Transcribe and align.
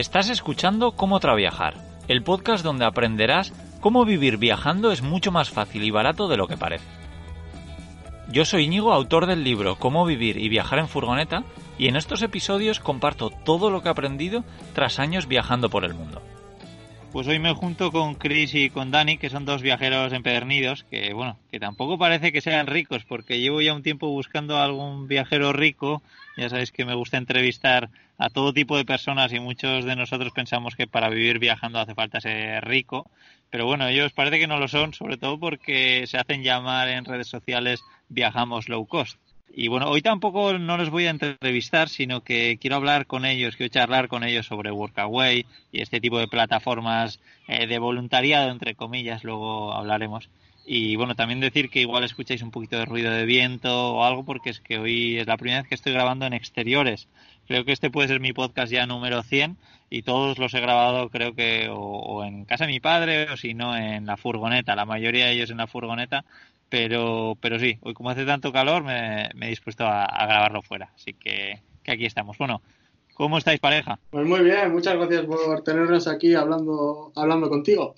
Estás 0.00 0.30
escuchando 0.30 0.92
Cómo 0.92 1.20
Traviajar, 1.20 1.74
el 2.08 2.22
podcast 2.22 2.64
donde 2.64 2.86
aprenderás 2.86 3.52
cómo 3.82 4.06
vivir 4.06 4.38
viajando 4.38 4.92
es 4.92 5.02
mucho 5.02 5.30
más 5.30 5.50
fácil 5.50 5.84
y 5.84 5.90
barato 5.90 6.26
de 6.26 6.38
lo 6.38 6.48
que 6.48 6.56
parece. 6.56 6.86
Yo 8.32 8.46
soy 8.46 8.64
Íñigo, 8.64 8.94
autor 8.94 9.26
del 9.26 9.44
libro 9.44 9.76
Cómo 9.76 10.06
vivir 10.06 10.38
y 10.38 10.48
viajar 10.48 10.78
en 10.78 10.88
furgoneta, 10.88 11.44
y 11.76 11.88
en 11.88 11.96
estos 11.96 12.22
episodios 12.22 12.80
comparto 12.80 13.28
todo 13.28 13.68
lo 13.68 13.82
que 13.82 13.88
he 13.88 13.92
aprendido 13.92 14.42
tras 14.74 14.98
años 14.98 15.28
viajando 15.28 15.68
por 15.68 15.84
el 15.84 15.92
mundo. 15.92 16.22
Pues 17.12 17.26
hoy 17.26 17.38
me 17.38 17.52
junto 17.52 17.92
con 17.92 18.14
Chris 18.14 18.54
y 18.54 18.70
con 18.70 18.92
Dani, 18.92 19.18
que 19.18 19.28
son 19.28 19.44
dos 19.44 19.60
viajeros 19.60 20.14
empedernidos, 20.14 20.84
que 20.84 21.12
bueno, 21.12 21.36
que 21.50 21.60
tampoco 21.60 21.98
parece 21.98 22.32
que 22.32 22.40
sean 22.40 22.68
ricos, 22.68 23.04
porque 23.04 23.40
llevo 23.40 23.60
ya 23.60 23.74
un 23.74 23.82
tiempo 23.82 24.08
buscando 24.08 24.56
a 24.56 24.64
algún 24.64 25.08
viajero 25.08 25.52
rico. 25.52 26.02
Ya 26.40 26.48
sabéis 26.48 26.72
que 26.72 26.86
me 26.86 26.94
gusta 26.94 27.18
entrevistar 27.18 27.90
a 28.16 28.30
todo 28.30 28.54
tipo 28.54 28.78
de 28.78 28.86
personas 28.86 29.30
y 29.34 29.38
muchos 29.38 29.84
de 29.84 29.94
nosotros 29.94 30.32
pensamos 30.32 30.74
que 30.74 30.86
para 30.86 31.10
vivir 31.10 31.38
viajando 31.38 31.78
hace 31.78 31.94
falta 31.94 32.18
ser 32.18 32.64
rico. 32.64 33.10
Pero 33.50 33.66
bueno, 33.66 33.86
ellos 33.86 34.14
parece 34.14 34.38
que 34.38 34.46
no 34.46 34.58
lo 34.58 34.66
son, 34.66 34.94
sobre 34.94 35.18
todo 35.18 35.38
porque 35.38 36.06
se 36.06 36.16
hacen 36.16 36.42
llamar 36.42 36.88
en 36.88 37.04
redes 37.04 37.28
sociales 37.28 37.82
viajamos 38.08 38.70
low 38.70 38.86
cost. 38.86 39.18
Y 39.52 39.68
bueno, 39.68 39.90
hoy 39.90 40.00
tampoco 40.00 40.56
no 40.58 40.78
les 40.78 40.88
voy 40.88 41.08
a 41.08 41.10
entrevistar, 41.10 41.90
sino 41.90 42.22
que 42.22 42.56
quiero 42.58 42.76
hablar 42.76 43.04
con 43.04 43.26
ellos, 43.26 43.56
quiero 43.56 43.70
charlar 43.70 44.08
con 44.08 44.24
ellos 44.24 44.46
sobre 44.46 44.72
Workaway 44.72 45.44
y 45.72 45.82
este 45.82 46.00
tipo 46.00 46.18
de 46.20 46.28
plataformas 46.28 47.20
eh, 47.48 47.66
de 47.66 47.78
voluntariado, 47.78 48.50
entre 48.50 48.74
comillas, 48.74 49.24
luego 49.24 49.74
hablaremos. 49.74 50.30
Y 50.64 50.96
bueno, 50.96 51.14
también 51.14 51.40
decir 51.40 51.70
que 51.70 51.80
igual 51.80 52.04
escucháis 52.04 52.42
un 52.42 52.50
poquito 52.50 52.78
de 52.78 52.84
ruido 52.84 53.10
de 53.10 53.24
viento 53.24 53.94
o 53.94 54.04
algo, 54.04 54.24
porque 54.24 54.50
es 54.50 54.60
que 54.60 54.78
hoy 54.78 55.18
es 55.18 55.26
la 55.26 55.36
primera 55.36 55.60
vez 55.62 55.68
que 55.68 55.74
estoy 55.74 55.92
grabando 55.92 56.26
en 56.26 56.32
exteriores. 56.32 57.08
Creo 57.48 57.64
que 57.64 57.72
este 57.72 57.90
puede 57.90 58.08
ser 58.08 58.20
mi 58.20 58.32
podcast 58.32 58.72
ya 58.72 58.86
número 58.86 59.22
100 59.22 59.56
y 59.88 60.02
todos 60.02 60.38
los 60.38 60.54
he 60.54 60.60
grabado 60.60 61.08
creo 61.08 61.34
que 61.34 61.68
o 61.68 62.22
en 62.24 62.44
casa 62.44 62.66
de 62.66 62.72
mi 62.72 62.78
padre 62.78 63.30
o 63.32 63.36
si 63.36 63.54
no 63.54 63.76
en 63.76 64.06
la 64.06 64.16
furgoneta, 64.16 64.76
la 64.76 64.84
mayoría 64.84 65.26
de 65.26 65.32
ellos 65.32 65.50
en 65.50 65.56
la 65.56 65.66
furgoneta, 65.66 66.24
pero, 66.70 67.36
pero 67.40 67.58
sí, 67.58 67.78
hoy 67.82 67.92
como 67.94 68.10
hace 68.10 68.24
tanto 68.24 68.52
calor 68.52 68.84
me, 68.84 69.24
he 69.26 69.48
dispuesto 69.48 69.84
a, 69.86 70.06
grabarlo 70.26 70.62
fuera. 70.62 70.92
Así 70.94 71.12
que, 71.12 71.60
que 71.82 71.92
aquí 71.92 72.06
estamos. 72.06 72.38
Bueno, 72.38 72.62
¿Cómo 73.20 73.36
estáis, 73.36 73.60
pareja? 73.60 73.98
Pues 74.08 74.26
muy 74.26 74.40
bien, 74.40 74.72
muchas 74.72 74.94
gracias 74.96 75.26
por 75.26 75.62
tenernos 75.62 76.08
aquí 76.08 76.32
hablando, 76.32 77.12
hablando 77.14 77.50
contigo. 77.50 77.92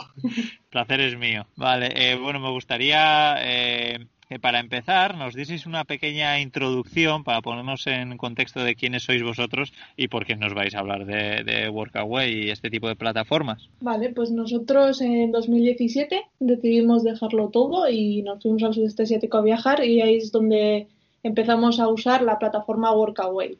Placer 0.68 1.00
es 1.00 1.16
mío. 1.16 1.46
Vale, 1.54 1.92
eh, 1.94 2.16
bueno, 2.16 2.40
me 2.40 2.50
gustaría 2.50 3.36
eh, 3.38 4.00
para 4.40 4.58
empezar 4.58 5.16
nos 5.16 5.36
dieseis 5.36 5.64
una 5.64 5.84
pequeña 5.84 6.40
introducción 6.40 7.22
para 7.22 7.40
ponernos 7.40 7.86
en 7.86 8.16
contexto 8.16 8.64
de 8.64 8.74
quiénes 8.74 9.04
sois 9.04 9.22
vosotros 9.22 9.72
y 9.96 10.08
por 10.08 10.26
qué 10.26 10.34
nos 10.34 10.54
vais 10.54 10.74
a 10.74 10.80
hablar 10.80 11.06
de, 11.06 11.68
Workaway 11.68 12.46
y 12.46 12.50
este 12.50 12.68
tipo 12.68 12.88
de 12.88 12.96
plataformas. 12.96 13.68
Vale, 13.80 14.08
pues 14.08 14.32
nosotros 14.32 15.00
en 15.02 15.30
2017 15.30 16.20
decidimos 16.40 17.04
dejarlo 17.04 17.50
todo 17.50 17.88
y 17.88 18.22
nos 18.22 18.42
fuimos 18.42 18.64
al 18.64 18.74
sudeste 18.74 19.04
asiático 19.04 19.38
a 19.38 19.42
viajar 19.42 19.84
y 19.84 20.00
ahí 20.00 20.16
es 20.16 20.32
donde 20.32 20.88
empezamos 21.22 21.78
a 21.78 21.86
usar 21.86 22.22
la 22.22 22.40
plataforma 22.40 22.92
Workaway. 22.92 23.56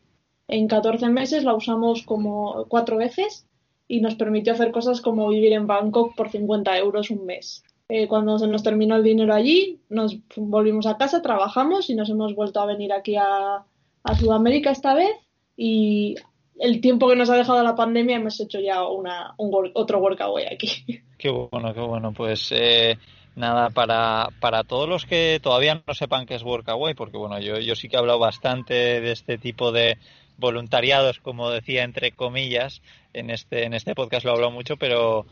En 0.52 0.68
14 0.68 1.08
meses 1.08 1.44
la 1.44 1.54
usamos 1.54 2.02
como 2.02 2.66
cuatro 2.68 2.98
veces 2.98 3.46
y 3.88 4.02
nos 4.02 4.16
permitió 4.16 4.52
hacer 4.52 4.70
cosas 4.70 5.00
como 5.00 5.30
vivir 5.30 5.54
en 5.54 5.66
Bangkok 5.66 6.14
por 6.14 6.28
50 6.28 6.76
euros 6.76 7.08
un 7.08 7.24
mes. 7.24 7.64
Eh, 7.88 8.06
cuando 8.06 8.38
se 8.38 8.46
nos 8.46 8.62
terminó 8.62 8.96
el 8.96 9.02
dinero 9.02 9.32
allí, 9.32 9.80
nos 9.88 10.18
volvimos 10.36 10.84
a 10.84 10.98
casa, 10.98 11.22
trabajamos 11.22 11.88
y 11.88 11.94
nos 11.94 12.10
hemos 12.10 12.34
vuelto 12.34 12.60
a 12.60 12.66
venir 12.66 12.92
aquí 12.92 13.16
a, 13.16 13.64
Sudamérica 14.18 14.70
esta 14.70 14.92
vez. 14.92 15.16
Y 15.56 16.16
el 16.60 16.82
tiempo 16.82 17.08
que 17.08 17.16
nos 17.16 17.30
ha 17.30 17.36
dejado 17.36 17.62
la 17.62 17.74
pandemia 17.74 18.16
hemos 18.16 18.38
hecho 18.38 18.60
ya 18.60 18.86
una, 18.86 19.32
un, 19.38 19.50
otro 19.72 20.00
workaway 20.00 20.48
aquí. 20.52 20.68
Qué 21.16 21.30
bueno, 21.30 21.72
qué 21.72 21.80
bueno. 21.80 22.12
Pues 22.12 22.52
eh, 22.52 22.98
nada, 23.36 23.70
para, 23.70 24.28
para 24.38 24.64
todos 24.64 24.86
los 24.86 25.06
que 25.06 25.40
todavía 25.42 25.82
no 25.86 25.94
sepan 25.94 26.26
qué 26.26 26.34
es 26.34 26.42
workaway, 26.42 26.92
porque 26.92 27.16
bueno, 27.16 27.38
yo, 27.40 27.58
yo 27.58 27.74
sí 27.74 27.88
que 27.88 27.96
he 27.96 27.98
hablado 27.98 28.18
bastante 28.18 29.00
de 29.00 29.12
este 29.12 29.38
tipo 29.38 29.72
de 29.72 29.96
voluntariados, 30.42 31.20
como 31.20 31.50
decía 31.50 31.84
entre 31.84 32.12
comillas, 32.12 32.82
en 33.14 33.30
este, 33.30 33.64
en 33.64 33.72
este 33.72 33.94
podcast 33.94 34.26
lo 34.26 34.32
he 34.32 34.34
hablado 34.34 34.52
mucho, 34.52 34.76
pero 34.76 35.24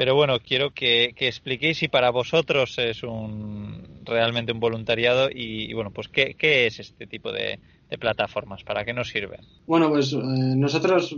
pero 0.00 0.14
bueno, 0.14 0.38
quiero 0.40 0.70
que, 0.70 1.14
expliquéis 1.18 1.76
si 1.76 1.88
para 1.88 2.10
vosotros 2.10 2.78
es 2.78 3.02
un 3.02 4.00
realmente 4.04 4.50
un 4.50 4.58
voluntariado 4.58 5.28
y, 5.30 5.74
bueno, 5.74 5.90
pues 5.90 6.08
¿qué, 6.08 6.36
es 6.40 6.80
este 6.80 7.06
tipo 7.06 7.30
de, 7.32 7.58
plataformas, 7.98 8.62
para 8.62 8.84
qué 8.84 8.94
nos 8.94 9.08
sirven. 9.08 9.40
Bueno, 9.66 9.90
pues 9.90 10.12
eh, 10.12 10.16
nosotros 10.16 11.14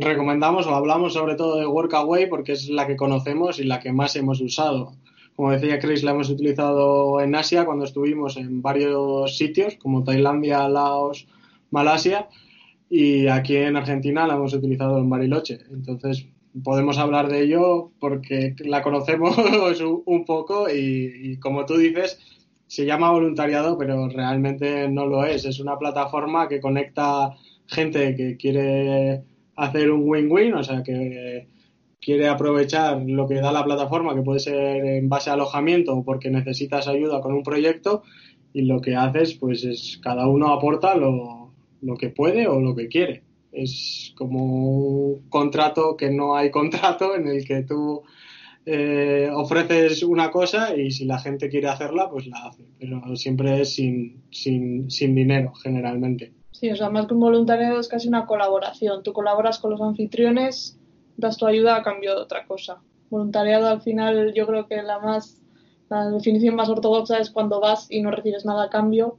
recomendamos 0.00 0.66
o 0.66 0.74
hablamos 0.74 1.12
sobre 1.12 1.36
todo 1.36 1.60
de 1.60 1.66
Workaway 1.66 2.28
porque 2.28 2.52
es 2.52 2.68
la 2.68 2.88
que 2.88 2.96
conocemos 2.96 3.60
y 3.60 3.64
la 3.64 3.78
que 3.78 3.92
más 3.92 4.16
hemos 4.16 4.40
usado. 4.40 4.94
Como 5.36 5.52
decía 5.52 5.78
Chris, 5.78 6.02
la 6.02 6.10
hemos 6.10 6.30
utilizado 6.30 7.20
en 7.20 7.34
Asia 7.36 7.64
cuando 7.64 7.84
estuvimos 7.84 8.38
en 8.38 8.60
varios 8.60 9.36
sitios 9.36 9.76
como 9.76 10.02
Tailandia, 10.02 10.68
Laos, 10.68 11.28
Malasia 11.70 12.28
y 12.92 13.28
aquí 13.28 13.56
en 13.56 13.76
Argentina 13.76 14.26
la 14.26 14.34
hemos 14.34 14.52
utilizado 14.52 14.98
en 14.98 15.08
Bariloche. 15.08 15.60
Entonces, 15.70 16.26
podemos 16.64 16.98
hablar 16.98 17.28
de 17.28 17.42
ello 17.42 17.92
porque 18.00 18.56
la 18.64 18.82
conocemos 18.82 19.36
un 20.06 20.24
poco 20.24 20.66
y, 20.68 21.38
como 21.38 21.64
tú 21.66 21.76
dices, 21.76 22.18
se 22.66 22.84
llama 22.84 23.12
voluntariado, 23.12 23.78
pero 23.78 24.08
realmente 24.08 24.88
no 24.88 25.06
lo 25.06 25.24
es. 25.24 25.44
Es 25.44 25.60
una 25.60 25.78
plataforma 25.78 26.48
que 26.48 26.60
conecta 26.60 27.36
gente 27.68 28.16
que 28.16 28.36
quiere 28.36 29.22
hacer 29.54 29.92
un 29.92 30.02
win-win, 30.08 30.54
o 30.54 30.64
sea, 30.64 30.82
que 30.82 31.46
quiere 32.00 32.28
aprovechar 32.28 33.00
lo 33.06 33.28
que 33.28 33.36
da 33.36 33.52
la 33.52 33.64
plataforma, 33.64 34.16
que 34.16 34.22
puede 34.22 34.40
ser 34.40 34.84
en 34.84 35.08
base 35.08 35.30
a 35.30 35.34
alojamiento 35.34 35.94
o 35.94 36.04
porque 36.04 36.28
necesitas 36.28 36.88
ayuda 36.88 37.20
con 37.20 37.34
un 37.34 37.44
proyecto, 37.44 38.02
y 38.52 38.62
lo 38.62 38.80
que 38.80 38.96
haces, 38.96 39.34
pues 39.34 39.62
es 39.62 40.00
cada 40.02 40.26
uno 40.26 40.52
aporta 40.52 40.96
lo, 40.96 41.39
lo 41.82 41.96
que 41.96 42.10
puede 42.10 42.46
o 42.46 42.60
lo 42.60 42.74
que 42.74 42.88
quiere 42.88 43.22
es 43.52 44.12
como 44.16 44.44
un 44.44 45.28
contrato 45.28 45.96
que 45.96 46.10
no 46.10 46.36
hay 46.36 46.50
contrato 46.60 47.14
en 47.14 47.28
el 47.28 47.44
que 47.44 47.62
tú 47.62 48.02
eh, 48.66 49.28
ofreces 49.32 50.02
una 50.02 50.30
cosa 50.30 50.76
y 50.76 50.90
si 50.90 51.04
la 51.04 51.18
gente 51.18 51.48
quiere 51.48 51.68
hacerla, 51.68 52.08
pues 52.10 52.26
la 52.26 52.46
hace, 52.46 52.64
pero 52.78 53.16
siempre 53.16 53.60
es 53.60 53.74
sin, 53.74 54.22
sin, 54.30 54.90
sin 54.90 55.14
dinero 55.14 55.52
generalmente. 55.54 56.32
Sí, 56.52 56.70
o 56.70 56.76
sea, 56.76 56.90
más 56.90 57.06
que 57.06 57.14
un 57.14 57.20
voluntariado 57.20 57.80
es 57.80 57.88
casi 57.88 58.08
una 58.08 58.26
colaboración. 58.26 59.02
Tú 59.02 59.12
colaboras 59.12 59.58
con 59.58 59.70
los 59.70 59.80
anfitriones, 59.80 60.78
das 61.16 61.38
tu 61.38 61.46
ayuda 61.46 61.76
a 61.76 61.82
cambio 61.82 62.14
de 62.14 62.20
otra 62.20 62.46
cosa. 62.46 62.82
Voluntariado 63.08 63.66
al 63.66 63.80
final 63.80 64.34
yo 64.34 64.46
creo 64.46 64.66
que 64.66 64.82
la 64.82 64.98
más 64.98 65.40
la 65.88 66.08
definición 66.08 66.54
más 66.54 66.68
ortodoxa 66.68 67.18
es 67.18 67.30
cuando 67.30 67.60
vas 67.60 67.88
y 67.90 68.00
no 68.00 68.12
recibes 68.12 68.44
nada 68.44 68.64
a 68.64 68.70
cambio. 68.70 69.18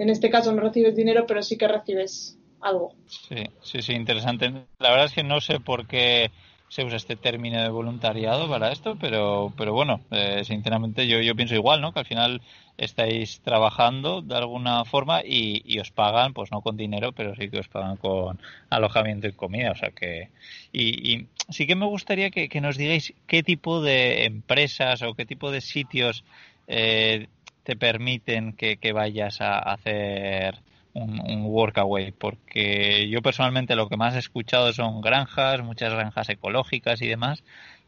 En 0.00 0.08
este 0.08 0.30
caso 0.30 0.50
no 0.50 0.62
recibes 0.62 0.96
dinero, 0.96 1.26
pero 1.26 1.42
sí 1.42 1.58
que 1.58 1.68
recibes 1.68 2.38
algo. 2.62 2.94
Sí, 3.06 3.44
sí, 3.60 3.82
sí, 3.82 3.92
interesante. 3.92 4.50
La 4.78 4.88
verdad 4.88 5.04
es 5.04 5.12
que 5.12 5.22
no 5.22 5.42
sé 5.42 5.60
por 5.60 5.86
qué 5.86 6.30
se 6.70 6.84
usa 6.84 6.96
este 6.96 7.16
término 7.16 7.60
de 7.60 7.68
voluntariado 7.68 8.48
para 8.48 8.72
esto, 8.72 8.96
pero, 8.98 9.52
pero 9.58 9.74
bueno, 9.74 10.00
eh, 10.10 10.40
sinceramente 10.44 11.06
yo, 11.06 11.20
yo 11.20 11.34
pienso 11.34 11.54
igual, 11.54 11.82
¿no? 11.82 11.92
Que 11.92 12.00
al 12.00 12.06
final 12.06 12.40
estáis 12.78 13.42
trabajando 13.42 14.22
de 14.22 14.36
alguna 14.36 14.86
forma 14.86 15.20
y, 15.22 15.62
y, 15.66 15.80
os 15.80 15.90
pagan, 15.90 16.32
pues 16.32 16.50
no 16.50 16.62
con 16.62 16.78
dinero, 16.78 17.12
pero 17.12 17.36
sí 17.36 17.50
que 17.50 17.58
os 17.58 17.68
pagan 17.68 17.98
con 17.98 18.40
alojamiento 18.70 19.28
y 19.28 19.32
comida, 19.32 19.72
o 19.72 19.76
sea 19.76 19.90
que... 19.90 20.30
Y, 20.72 21.12
y 21.12 21.26
sí 21.50 21.66
que 21.66 21.74
me 21.74 21.84
gustaría 21.84 22.30
que, 22.30 22.48
nos 22.62 22.78
digáis 22.78 23.12
qué 23.26 23.42
tipo 23.42 23.82
de 23.82 24.24
empresas 24.24 25.02
o 25.02 25.12
qué 25.12 25.26
tipo 25.26 25.50
de 25.50 25.60
sitios 25.60 26.24
eh, 26.68 27.26
te 27.64 27.76
permiten 27.76 28.52
que, 28.52 28.76
que 28.76 28.92
vayas 28.92 29.40
a 29.40 29.58
hacer 29.58 30.60
un, 30.94 31.44
workaway, 31.44 32.12
porque 32.12 33.08
yo 33.08 33.22
personalmente 33.22 33.76
lo 33.76 33.88
que 33.88 33.96
más 33.96 34.14
he 34.14 34.18
escuchado 34.18 34.72
son 34.72 35.00
granjas, 35.00 35.62
muchas 35.62 35.92
granjas 35.92 36.28
ecológicas 36.28 37.00
y 37.02 37.08
demás, 37.08 37.42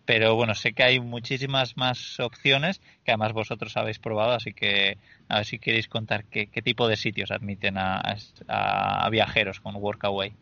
pero 0.04 0.34
bueno, 0.34 0.54
sé 0.54 0.72
que 0.72 0.82
hay 0.82 1.00
muchísimas 1.00 1.76
más 1.76 2.18
opciones 2.20 2.80
que 3.04 3.12
además 3.12 3.32
vosotros 3.32 3.76
habéis 3.76 3.98
probado, 3.98 4.32
así 4.32 4.52
que 4.52 4.98
a 5.28 5.36
ver 5.36 5.44
si 5.44 5.58
queréis 5.58 5.88
contar 5.88 6.24
qué, 6.24 6.46
tipo 6.62 6.88
de 6.88 6.96
sitios 6.96 7.30
admiten 7.30 7.78
a, 7.78 8.00
a, 8.48 9.08
viajeros 9.10 9.60
con 9.60 9.76
Workaway. 9.76 10.32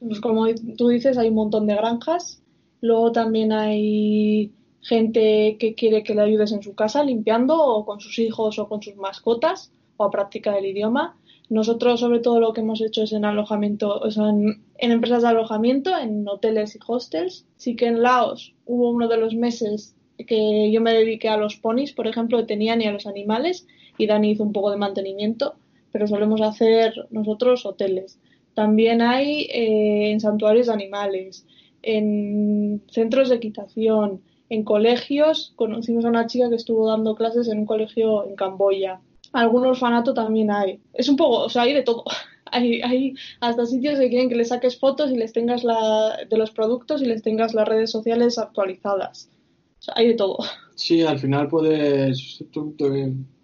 Pues 0.00 0.20
como 0.20 0.46
tú 0.76 0.88
dices, 0.88 1.18
hay 1.18 1.28
un 1.28 1.34
montón 1.34 1.66
de 1.66 1.76
granjas, 1.76 2.42
luego 2.80 3.12
también 3.12 3.52
hay 3.52 4.52
gente 4.82 5.56
que 5.58 5.74
quiere 5.74 6.02
que 6.02 6.14
le 6.14 6.22
ayudes 6.22 6.52
en 6.52 6.62
su 6.62 6.74
casa 6.74 7.04
limpiando 7.04 7.56
o 7.56 7.86
con 7.86 8.00
sus 8.00 8.18
hijos 8.18 8.58
o 8.58 8.68
con 8.68 8.82
sus 8.82 8.96
mascotas 8.96 9.72
o 9.96 10.04
a 10.04 10.10
practicar 10.10 10.58
el 10.58 10.66
idioma. 10.66 11.16
Nosotros, 11.48 12.00
sobre 12.00 12.20
todo, 12.20 12.40
lo 12.40 12.52
que 12.52 12.62
hemos 12.62 12.80
hecho 12.80 13.02
es 13.02 13.12
en 13.12 13.24
alojamiento, 13.24 13.98
o 13.98 14.10
sea, 14.10 14.28
en, 14.28 14.62
empresas 14.78 15.22
de 15.22 15.28
alojamiento, 15.28 15.96
en 15.96 16.26
hoteles 16.26 16.74
y 16.74 16.78
hostels. 16.86 17.46
Sí 17.56 17.76
que 17.76 17.86
en 17.86 18.02
Laos 18.02 18.54
hubo 18.66 18.90
uno 18.90 19.06
de 19.06 19.18
los 19.18 19.34
meses 19.34 19.94
que 20.26 20.70
yo 20.72 20.80
me 20.80 20.92
dediqué 20.92 21.28
a 21.28 21.36
los 21.36 21.56
ponis, 21.56 21.92
por 21.92 22.06
ejemplo, 22.06 22.38
que 22.38 22.44
tenían 22.44 22.80
y 22.80 22.86
a 22.86 22.92
los 22.92 23.06
animales, 23.06 23.66
y 23.98 24.06
Dani 24.06 24.32
hizo 24.32 24.42
un 24.42 24.52
poco 24.52 24.70
de 24.70 24.76
mantenimiento, 24.78 25.54
pero 25.92 26.06
solemos 26.06 26.40
hacer 26.40 26.94
nosotros 27.10 27.66
hoteles. 27.66 28.18
También 28.54 29.02
hay 29.02 29.42
eh, 29.52 30.10
en 30.10 30.20
santuarios 30.20 30.66
de 30.66 30.72
animales. 30.72 31.46
en 31.84 32.80
centros 32.88 33.28
de 33.28 33.36
equitación, 33.36 34.22
en 34.52 34.64
colegios. 34.64 35.54
Conocimos 35.56 36.04
a 36.04 36.08
una 36.08 36.26
chica 36.26 36.50
que 36.50 36.56
estuvo 36.56 36.86
dando 36.86 37.14
clases 37.14 37.48
en 37.48 37.60
un 37.60 37.66
colegio 37.66 38.26
en 38.26 38.36
Camboya. 38.36 39.00
Algún 39.32 39.64
orfanato 39.64 40.12
también 40.12 40.50
hay. 40.50 40.78
Es 40.92 41.08
un 41.08 41.16
poco, 41.16 41.44
o 41.44 41.48
sea, 41.48 41.62
hay 41.62 41.72
de 41.72 41.82
todo. 41.82 42.04
Hay, 42.54 42.82
hay 42.82 43.14
hasta 43.40 43.64
sitios 43.64 43.98
que 43.98 44.10
quieren 44.10 44.28
que 44.28 44.34
les 44.34 44.48
saques 44.48 44.78
fotos 44.78 45.10
y 45.10 45.16
les 45.16 45.32
tengas 45.32 45.64
la, 45.64 46.18
de 46.28 46.36
los 46.36 46.50
productos 46.50 47.00
y 47.00 47.06
les 47.06 47.22
tengas 47.22 47.54
las 47.54 47.66
redes 47.66 47.90
sociales 47.90 48.36
actualizadas. 48.36 49.30
O 49.78 49.82
sea, 49.82 49.94
hay 49.96 50.08
de 50.08 50.14
todo. 50.14 50.36
Sí, 50.74 51.00
al 51.00 51.18
final 51.18 51.48
puedes, 51.48 52.44
tú, 52.50 52.76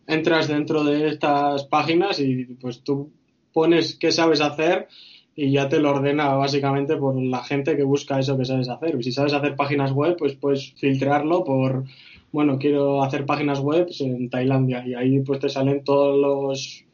entras 0.06 0.48
dentro 0.48 0.84
de 0.84 1.08
estas 1.08 1.64
páginas 1.64 2.20
y 2.20 2.44
pues 2.60 2.82
tú 2.82 3.10
pones 3.54 3.94
qué 3.94 4.12
sabes 4.12 4.42
hacer 4.42 4.88
y 5.40 5.52
ya 5.52 5.68
te 5.68 5.78
lo 5.78 5.90
ordena 5.90 6.30
básicamente 6.30 6.96
por 6.96 7.14
la 7.14 7.44
gente 7.44 7.76
que 7.76 7.84
busca 7.84 8.18
eso 8.18 8.36
que 8.36 8.44
sabes 8.44 8.68
hacer. 8.68 9.00
Si 9.04 9.12
sabes 9.12 9.32
hacer 9.32 9.54
páginas 9.54 9.92
web, 9.92 10.16
pues 10.18 10.34
puedes 10.34 10.72
filtrarlo 10.72 11.44
por, 11.44 11.84
bueno, 12.32 12.58
quiero 12.58 13.04
hacer 13.04 13.24
páginas 13.24 13.60
web 13.60 13.86
en 14.00 14.30
Tailandia 14.30 14.84
y 14.84 14.94
ahí 14.94 15.20
pues 15.20 15.38
te 15.38 15.48
salen 15.48 15.84
todos 15.84 16.18
los 16.18 16.84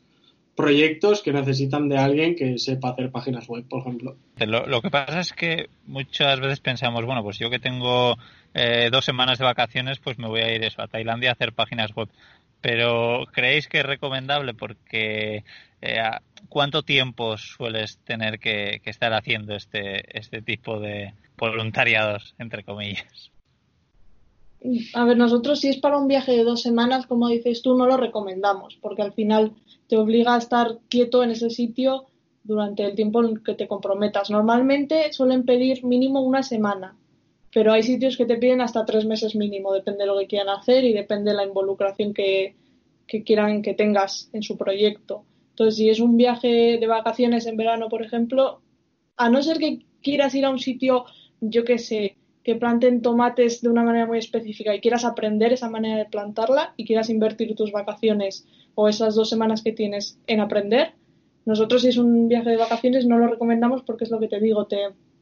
proyectos 0.54 1.22
que 1.22 1.32
necesitan 1.32 1.88
de 1.88 1.96
alguien 1.96 2.34
que 2.34 2.58
sepa 2.58 2.90
hacer 2.90 3.10
páginas 3.10 3.48
web, 3.48 3.64
por 3.66 3.80
ejemplo. 3.80 4.14
Lo, 4.36 4.82
que 4.82 4.90
pasa 4.90 5.20
es 5.20 5.32
que 5.32 5.70
muchas 5.86 6.38
veces 6.38 6.60
pensamos, 6.60 7.02
bueno, 7.06 7.22
pues 7.22 7.38
yo 7.38 7.48
que 7.48 7.58
tengo 7.58 8.18
eh, 8.52 8.90
dos 8.92 9.06
semanas 9.06 9.38
de 9.38 9.46
vacaciones, 9.46 10.00
pues 10.00 10.18
me 10.18 10.28
voy 10.28 10.40
a 10.40 10.54
ir 10.54 10.62
eso, 10.62 10.82
a 10.82 10.88
Tailandia 10.88 11.30
a 11.30 11.32
hacer 11.32 11.54
páginas 11.54 11.94
web. 11.94 12.10
Pero 12.60 13.24
¿creéis 13.32 13.68
que 13.68 13.80
es 13.80 13.86
recomendable? 13.86 14.54
Porque 14.54 15.44
eh, 15.84 16.00
¿cuánto 16.48 16.82
tiempo 16.82 17.36
sueles 17.36 17.98
tener 18.04 18.38
que, 18.38 18.80
estar 18.84 19.12
haciendo 19.12 19.54
este, 19.54 20.18
este 20.18 20.42
tipo 20.42 20.80
de 20.80 21.14
voluntariados, 21.36 22.34
entre 22.38 22.64
comillas? 22.64 23.30
A 24.94 25.04
ver, 25.04 25.18
nosotros 25.18 25.60
si 25.60 25.68
es 25.68 25.76
para 25.76 25.98
un 25.98 26.08
viaje 26.08 26.32
de 26.32 26.42
dos 26.42 26.62
semanas, 26.62 27.06
como 27.06 27.28
dices 27.28 27.60
tú, 27.60 27.76
no 27.76 27.86
lo 27.86 27.98
recomendamos, 27.98 28.78
porque 28.80 29.02
al 29.02 29.12
final 29.12 29.52
te 29.88 29.98
obliga 29.98 30.34
a 30.34 30.38
estar 30.38 30.78
quieto 30.88 31.22
en 31.22 31.32
ese 31.32 31.50
sitio 31.50 32.06
durante 32.44 32.84
el 32.84 32.94
tiempo 32.94 33.22
en 33.22 33.42
que 33.42 33.54
te 33.54 33.68
comprometas. 33.68 34.30
Normalmente 34.30 35.12
suelen 35.12 35.44
pedir 35.44 35.84
mínimo 35.84 36.22
una 36.22 36.42
semana, 36.42 36.96
pero 37.52 37.72
hay 37.72 37.82
sitios 37.82 38.16
que 38.16 38.24
te 38.24 38.36
piden 38.36 38.62
hasta 38.62 38.86
tres 38.86 39.04
meses 39.04 39.34
mínimo, 39.36 39.72
depende 39.72 40.00
de 40.00 40.06
lo 40.06 40.18
que 40.18 40.26
quieran 40.26 40.48
hacer 40.48 40.84
y 40.84 40.94
depende 40.94 41.32
de 41.32 41.36
la 41.36 41.44
involucración 41.44 42.14
que, 42.14 42.54
quieran 43.24 43.60
que 43.60 43.74
tengas 43.74 44.30
en 44.32 44.42
su 44.42 44.56
proyecto. 44.56 45.24
Entonces, 45.54 45.76
si 45.76 45.88
es 45.88 46.00
un 46.00 46.16
viaje 46.16 46.78
de 46.80 46.86
vacaciones 46.88 47.46
en 47.46 47.56
verano, 47.56 47.88
por 47.88 48.02
ejemplo, 48.02 48.60
a 49.16 49.30
no 49.30 49.40
ser 49.40 49.58
que 49.58 49.86
quieras 50.02 50.34
ir 50.34 50.44
a 50.44 50.50
un 50.50 50.58
sitio, 50.58 51.04
yo 51.40 51.64
qué 51.64 51.78
sé, 51.78 52.16
que 52.42 52.56
planten 52.56 53.02
tomates 53.02 53.62
de 53.62 53.68
una 53.68 53.84
manera 53.84 54.04
muy 54.04 54.18
específica 54.18 54.74
y 54.74 54.80
quieras 54.80 55.04
aprender 55.04 55.52
esa 55.52 55.70
manera 55.70 55.96
de 55.96 56.06
plantarla 56.06 56.74
y 56.76 56.84
quieras 56.84 57.08
invertir 57.08 57.54
tus 57.54 57.70
vacaciones 57.70 58.48
o 58.74 58.88
esas 58.88 59.14
dos 59.14 59.30
semanas 59.30 59.62
que 59.62 59.70
tienes 59.70 60.18
en 60.26 60.40
aprender, 60.40 60.94
nosotros 61.46 61.82
si 61.82 61.88
es 61.88 61.98
un 61.98 62.26
viaje 62.26 62.50
de 62.50 62.56
vacaciones 62.56 63.06
no 63.06 63.16
lo 63.16 63.28
recomendamos 63.28 63.82
porque 63.82 64.04
es 64.04 64.10
lo 64.10 64.18
que 64.18 64.28
te 64.28 64.40
digo, 64.40 64.66
te, 64.66 64.78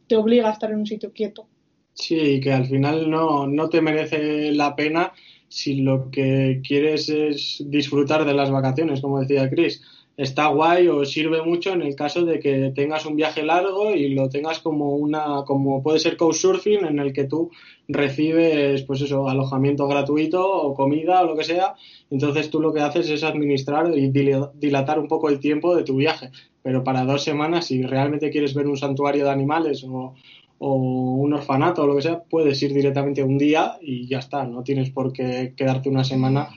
te 0.06 0.17
obliga 0.17 0.49
a 0.49 0.52
estar 0.52 0.70
en 0.70 0.79
un 0.79 0.87
sitio 0.87 1.12
quieto. 1.12 1.46
Sí, 1.93 2.40
que 2.40 2.52
al 2.52 2.64
final 2.64 3.11
no, 3.11 3.46
no 3.46 3.69
te 3.69 3.82
merece 3.82 4.50
la 4.52 4.75
pena 4.75 5.12
si 5.49 5.82
lo 5.82 6.11
que 6.11 6.62
quieres 6.67 7.11
es 7.11 7.62
disfrutar 7.67 8.25
de 8.25 8.32
las 8.32 8.50
vacaciones, 8.50 9.02
como 9.02 9.20
decía 9.20 9.50
Chris 9.50 9.82
está 10.22 10.46
guay 10.46 10.86
o 10.88 11.04
sirve 11.04 11.42
mucho 11.42 11.72
en 11.72 11.82
el 11.82 11.96
caso 11.96 12.24
de 12.24 12.38
que 12.38 12.70
tengas 12.74 13.06
un 13.06 13.16
viaje 13.16 13.42
largo 13.42 13.92
y 13.94 14.14
lo 14.14 14.28
tengas 14.28 14.60
como 14.60 14.94
una, 14.94 15.42
como 15.44 15.82
puede 15.82 15.98
ser 15.98 16.16
couchsurfing 16.16 16.84
en 16.86 17.00
el 17.00 17.12
que 17.12 17.24
tú 17.24 17.50
recibes, 17.88 18.82
pues 18.82 19.00
eso, 19.02 19.28
alojamiento 19.28 19.88
gratuito 19.88 20.48
o 20.48 20.74
comida 20.74 21.22
o 21.22 21.26
lo 21.26 21.36
que 21.36 21.44
sea. 21.44 21.74
Entonces 22.10 22.50
tú 22.50 22.60
lo 22.60 22.72
que 22.72 22.80
haces 22.80 23.10
es 23.10 23.24
administrar 23.24 23.92
y 23.96 24.10
dilatar 24.10 25.00
un 25.00 25.08
poco 25.08 25.28
el 25.28 25.40
tiempo 25.40 25.74
de 25.74 25.82
tu 25.82 25.96
viaje. 25.96 26.30
Pero 26.62 26.84
para 26.84 27.04
dos 27.04 27.24
semanas, 27.24 27.66
si 27.66 27.82
realmente 27.82 28.30
quieres 28.30 28.54
ver 28.54 28.69
un 28.69 28.76
santuario 28.76 29.24
de 29.24 29.30
animales 29.30 29.82
o, 29.84 30.14
o 30.58 30.74
un 30.76 31.32
orfanato 31.32 31.82
o 31.82 31.86
lo 31.88 31.96
que 31.96 32.02
sea, 32.02 32.22
puedes 32.22 32.62
ir 32.62 32.72
directamente 32.72 33.24
un 33.24 33.38
día 33.38 33.76
y 33.80 34.06
ya 34.06 34.20
está. 34.20 34.44
No 34.44 34.62
tienes 34.62 34.90
por 34.90 35.12
qué 35.12 35.54
quedarte 35.56 35.88
una 35.88 36.04
semana 36.04 36.48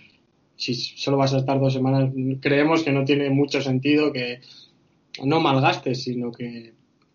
si 0.57 0.73
solo 0.73 1.17
vas 1.17 1.33
a 1.33 1.37
estar 1.37 1.59
dos 1.59 1.73
semanas, 1.73 2.11
creemos 2.41 2.83
que 2.83 2.91
no 2.91 3.05
tiene 3.05 3.29
mucho 3.29 3.61
sentido 3.61 4.11
que 4.11 4.41
no 5.23 5.39
malgastes, 5.39 6.03
sino 6.03 6.31
que, 6.31 6.73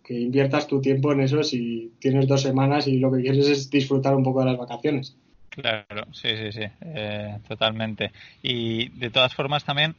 inviertas 0.08 0.66
tu 0.66 0.80
tiempo 0.80 1.12
en 1.12 1.20
eso 1.20 1.44
si 1.44 1.92
tienes 2.00 2.26
dos 2.26 2.42
semanas 2.42 2.88
y 2.88 2.98
lo 2.98 3.12
que 3.12 3.22
quieres 3.22 3.46
es 3.46 3.70
disfrutar 3.70 4.16
un 4.16 4.24
poco 4.24 4.40
de 4.40 4.46
las 4.46 4.58
vacaciones. 4.58 5.16
Claro, 5.50 6.08
sí, 6.12 6.30
sí, 6.36 6.50
sí, 6.50 6.64
eh, 6.80 7.38
totalmente. 7.46 8.10
Y 8.42 8.88
de 8.88 9.10
todas 9.10 9.32
formas 9.32 9.62
también 9.62 9.94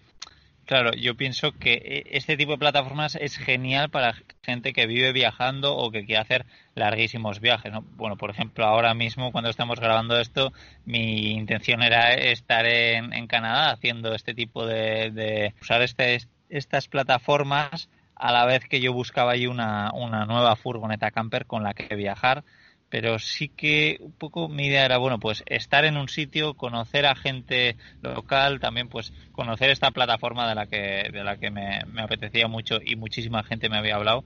Claro, 0.65 0.91
yo 0.93 1.15
pienso 1.15 1.51
que 1.51 1.73
eh, 1.73 2.03
este 2.11 2.37
tipo 2.37 2.53
de 2.53 2.57
plataformas 2.57 3.15
es 3.15 3.37
genial 3.37 3.89
para 3.89 4.15
gente 4.41 4.73
que 4.73 4.87
vive 4.87 5.11
viajando 5.11 5.75
o 5.75 5.91
que 5.91 6.05
quiere 6.05 6.21
hacer 6.21 6.45
larguísimos 6.75 7.41
viajes. 7.41 7.73
Bueno, 7.95 8.15
por 8.15 8.29
ejemplo, 8.29 8.65
ahora 8.65 8.93
mismo 8.93 9.31
cuando 9.31 9.49
estamos 9.49 9.79
grabando 9.79 10.17
esto, 10.19 10.53
mi 10.85 11.31
intención 11.31 11.83
era 11.83 12.13
estar 12.13 12.65
en, 12.65 13.27
Canadá 13.27 13.71
haciendo 13.71 14.13
este 14.13 14.33
tipo 14.33 14.65
de, 14.65 15.53
usar 15.61 15.81
este, 15.81 16.19
estas 16.49 16.87
plataformas 16.87 17.89
a 18.15 18.31
la 18.31 18.45
vez 18.45 18.65
que 18.67 18.79
yo 18.79 18.93
buscaba 18.93 19.33
ahí 19.33 19.47
una, 19.47 19.91
una 19.93 20.25
nueva 20.25 20.55
furgoneta 20.55 21.11
camper 21.11 21.47
con 21.47 21.63
la 21.63 21.73
que 21.73 21.95
viajar 21.95 22.43
pero 22.91 23.19
sí 23.19 23.47
que 23.47 23.97
un 24.01 24.11
poco 24.11 24.49
mi 24.49 24.67
idea 24.67 24.83
era, 24.83 24.97
bueno, 24.97 25.17
pues 25.17 25.43
estar 25.47 25.85
en 25.85 25.95
un 25.95 26.09
sitio, 26.09 26.55
conocer 26.55 27.05
a 27.05 27.15
gente 27.15 27.77
local, 28.01 28.59
también 28.59 28.89
pues 28.89 29.13
conocer 29.31 29.69
esta 29.69 29.91
plataforma 29.91 30.47
de 30.49 30.55
la 30.55 30.67
que, 30.67 31.09
de 31.09 31.23
la 31.23 31.37
que 31.37 31.49
me, 31.51 31.79
apetecía 31.97 32.49
mucho 32.49 32.79
y 32.85 32.97
muchísima 32.97 33.43
gente 33.43 33.69
me 33.69 33.77
había 33.77 33.95
hablado, 33.95 34.25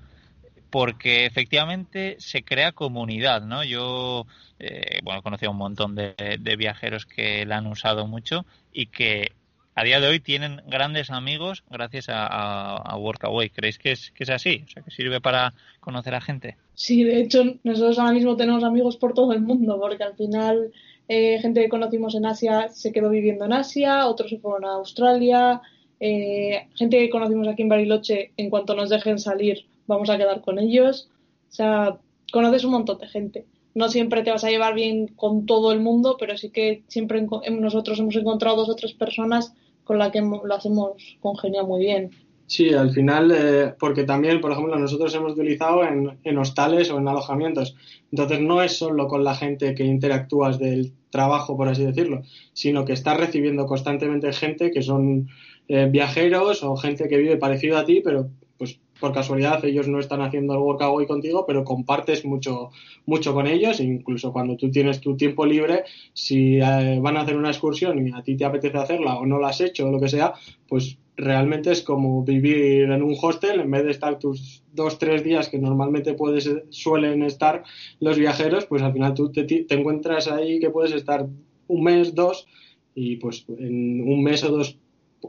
porque 0.72 1.28
efectivamente 1.28 2.16
se 2.18 2.42
crea 2.44 2.72
comunidad, 2.72 3.44
¿no? 3.44 3.64
Yo, 3.64 4.26
eh, 4.58 5.00
bueno, 5.04 5.20
he 5.20 5.24
conocido 5.24 5.52
un 5.52 5.58
montón 5.58 5.94
de, 5.94 6.16
de 6.40 6.56
viajeros 6.56 7.06
que 7.06 7.46
la 7.46 7.58
han 7.58 7.68
usado 7.68 8.08
mucho 8.08 8.48
y 8.74 8.88
que 8.88 9.32
a 9.76 9.84
día 9.84 10.00
de 10.00 10.08
hoy 10.08 10.20
tienen 10.20 10.64
grandes 10.66 11.12
amigos 11.12 11.64
gracias 11.70 12.08
a, 12.10 12.96
Workaway. 12.98 13.52
¿Creéis 13.52 13.78
que 13.78 13.92
es, 13.92 14.10
que 14.12 14.24
es 14.24 14.30
así? 14.32 14.64
O 14.66 14.70
sea, 14.70 14.82
que 14.82 14.90
sirve 14.90 15.22
para 15.22 15.54
conocer 15.82 16.16
a 16.16 16.22
gente. 16.22 16.58
Sí, 16.76 17.04
de 17.04 17.22
hecho, 17.22 17.44
nosotros 17.64 17.98
ahora 18.00 18.12
mismo 18.12 18.36
tenemos 18.36 18.64
amigos 18.64 18.98
por 18.98 19.14
todo 19.14 19.32
el 19.34 19.42
mundo, 19.42 19.80
porque 19.80 20.04
al 20.04 20.16
final 20.16 20.72
eh, 21.08 21.40
gente 21.40 21.62
que 21.62 21.70
conocimos 21.70 22.16
en 22.16 22.26
Asia 22.26 22.70
se 22.70 22.92
quedó 22.92 23.10
viviendo 23.10 23.46
en 23.46 23.54
Asia, 23.54 24.08
otros 24.08 24.30
se 24.30 24.40
fueron 24.40 24.66
a 24.66 24.74
Australia, 24.74 25.62
eh, 26.00 26.68
gente 26.76 26.98
que 27.00 27.10
conocimos 27.10 27.48
aquí 27.48 27.62
en 27.62 27.70
Bariloche, 27.70 28.32
en 28.38 28.50
cuanto 28.50 28.76
nos 28.76 28.90
dejen 28.90 29.20
salir, 29.20 29.66
vamos 29.88 30.10
a 30.10 30.18
quedar 30.18 30.42
con 30.42 30.60
ellos. 30.60 31.10
O 31.50 31.54
sea, 31.54 31.98
conoces 32.32 32.66
un 32.66 32.72
montón 32.72 32.98
de 33.00 33.08
gente. 33.08 33.46
No 33.74 33.90
siempre 33.90 34.24
te 34.24 34.32
vas 34.32 34.44
a 34.44 34.50
llevar 34.50 34.74
bien 34.74 35.08
con 35.08 35.46
todo 35.46 35.72
el 35.72 35.80
mundo, 35.80 36.18
pero 36.20 36.38
sí 36.38 36.50
que 36.50 36.84
siempre 36.88 37.26
nosotros 37.52 38.00
hemos 38.00 38.16
encontrado 38.16 38.58
dos 38.58 38.70
o 38.70 38.76
tres 38.76 38.94
personas 38.94 39.54
con 39.84 40.00
la 40.00 40.12
que 40.12 40.22
lo 40.22 40.54
hacemos 40.54 41.18
congeniar 41.22 41.66
muy 41.66 41.82
bien. 41.82 42.12
Sí, 42.48 42.72
al 42.74 42.92
final, 42.92 43.32
eh, 43.32 43.74
porque 43.80 44.04
también, 44.04 44.40
por 44.40 44.52
ejemplo, 44.52 44.78
nosotros 44.78 45.14
hemos 45.16 45.34
utilizado 45.34 45.84
en, 45.84 46.20
en, 46.24 46.38
hostales 46.38 46.92
o 46.92 47.00
en 47.00 47.08
alojamientos. 47.08 47.76
Entonces, 48.12 48.40
no 48.40 48.62
es 48.62 48.78
solo 48.78 49.08
con 49.08 49.24
la 49.24 49.34
gente 49.34 49.74
que 49.74 49.84
interactúas 49.84 50.60
del 50.60 50.94
trabajo, 51.10 51.58
por 51.58 51.70
así 51.70 51.84
decirlo, 51.84 52.22
sino 52.54 52.86
que 52.86 52.94
estás 52.94 53.18
recibiendo 53.18 53.66
constantemente 53.66 54.32
gente 54.34 54.70
que 54.70 54.84
son 54.84 55.28
eh, 55.68 55.88
viajeros 55.90 56.62
o 56.62 56.76
gente 56.76 57.08
que 57.08 57.18
vive 57.18 57.38
parecido 57.38 57.78
a 57.78 57.86
ti, 57.86 58.02
pero 58.04 58.30
pues 58.58 58.80
por 59.00 59.12
casualidad 59.12 59.66
ellos 59.66 59.88
no 59.88 60.00
están 60.00 60.22
haciendo 60.22 60.54
el 60.54 60.60
workout 60.60 61.08
contigo, 61.08 61.46
pero 61.48 61.64
compartes 61.64 62.26
mucho, 62.26 62.70
mucho 63.06 63.34
con 63.34 63.48
ellos, 63.48 63.80
incluso 63.80 64.32
cuando 64.32 64.56
tú 64.56 64.70
tienes 64.70 65.02
tu 65.02 65.18
tiempo 65.18 65.46
libre, 65.46 65.84
si 66.14 66.58
eh, 66.58 67.00
van 67.02 67.18
a 67.18 67.22
hacer 67.22 67.36
una 67.36 67.50
excursión 67.50 68.08
y 68.08 68.12
a 68.12 68.22
ti 68.22 68.38
te 68.38 68.46
apetece 68.46 68.78
hacerla 68.78 69.18
o 69.18 69.26
no 69.26 69.40
la 69.40 69.50
has 69.50 69.62
hecho 69.62 69.88
o 69.88 69.92
lo 69.92 70.00
que 70.00 70.10
sea, 70.10 70.34
pues 70.68 70.98
realmente 71.18 71.72
es 71.72 71.82
como 71.82 72.24
vivir 72.24 72.92
en 72.92 73.02
un 73.02 73.16
hostel 73.22 73.60
en 73.62 73.72
vez 73.72 73.84
de 73.84 73.92
estar 73.92 74.20
tus 74.20 74.64
dos, 74.74 75.00
tres 75.00 75.24
días 75.24 75.50
que 75.50 75.58
normalmente 75.58 76.14
puedes, 76.14 76.50
suelen 76.70 77.24
estar 77.24 77.64
los 78.00 78.18
viajeros, 78.18 78.66
pues 78.66 78.82
al 78.82 78.94
final 78.94 79.14
tú 79.14 79.32
te, 79.32 79.44
te 79.44 79.74
encuentras 79.74 80.28
ahí 80.28 80.60
que 80.60 80.70
puedes 80.70 80.92
estar 80.92 81.28
un 81.68 81.84
mes, 81.84 82.14
dos, 82.14 82.48
y 82.94 83.18
pues 83.18 83.46
en 83.48 84.02
un 84.02 84.24
mes 84.24 84.44
o 84.44 84.50
dos 84.50 84.78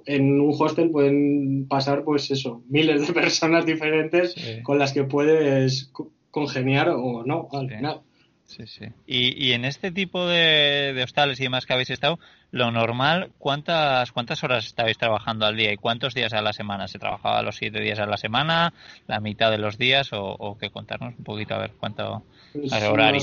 en 0.04 0.40
un 0.40 0.54
hostel 0.58 0.90
pueden 0.90 1.66
pasar, 1.68 2.04
pues 2.04 2.30
eso, 2.30 2.62
miles 2.68 3.06
de 3.06 3.12
personas 3.14 3.64
diferentes 3.64 4.34
con 4.62 4.78
las 4.78 4.92
que 4.92 5.04
puedes 5.04 5.90
congeniar 6.30 6.90
o 6.90 7.24
no, 7.24 7.48
al 7.52 7.68
final. 7.68 8.00
Sí, 8.46 8.66
sí. 8.66 8.86
Y, 9.06 9.44
y 9.44 9.52
en 9.52 9.64
este 9.64 9.90
tipo 9.90 10.26
de, 10.26 10.92
de, 10.94 11.02
hostales 11.02 11.40
y 11.40 11.44
demás 11.44 11.66
que 11.66 11.72
habéis 11.72 11.90
estado, 11.90 12.18
lo 12.52 12.70
normal, 12.70 13.32
¿cuántas, 13.38 14.12
¿cuántas 14.12 14.44
horas 14.44 14.66
estabais 14.66 14.96
trabajando 14.96 15.46
al 15.46 15.56
día 15.56 15.72
y 15.72 15.76
cuántos 15.76 16.14
días 16.14 16.32
a 16.32 16.40
la 16.42 16.52
semana? 16.52 16.86
¿Se 16.86 16.98
trabajaba 16.98 17.42
los 17.42 17.56
siete 17.56 17.80
días 17.80 17.98
a 17.98 18.06
la 18.06 18.16
semana, 18.16 18.72
la 19.08 19.20
mitad 19.20 19.50
de 19.50 19.58
los 19.58 19.78
días 19.78 20.12
o, 20.12 20.24
o 20.24 20.56
qué 20.56 20.70
contarnos 20.70 21.14
un 21.18 21.24
poquito 21.24 21.54
a 21.54 21.58
ver 21.58 21.72
cuánto 21.78 22.22
pues 22.52 22.72
horario 22.72 23.20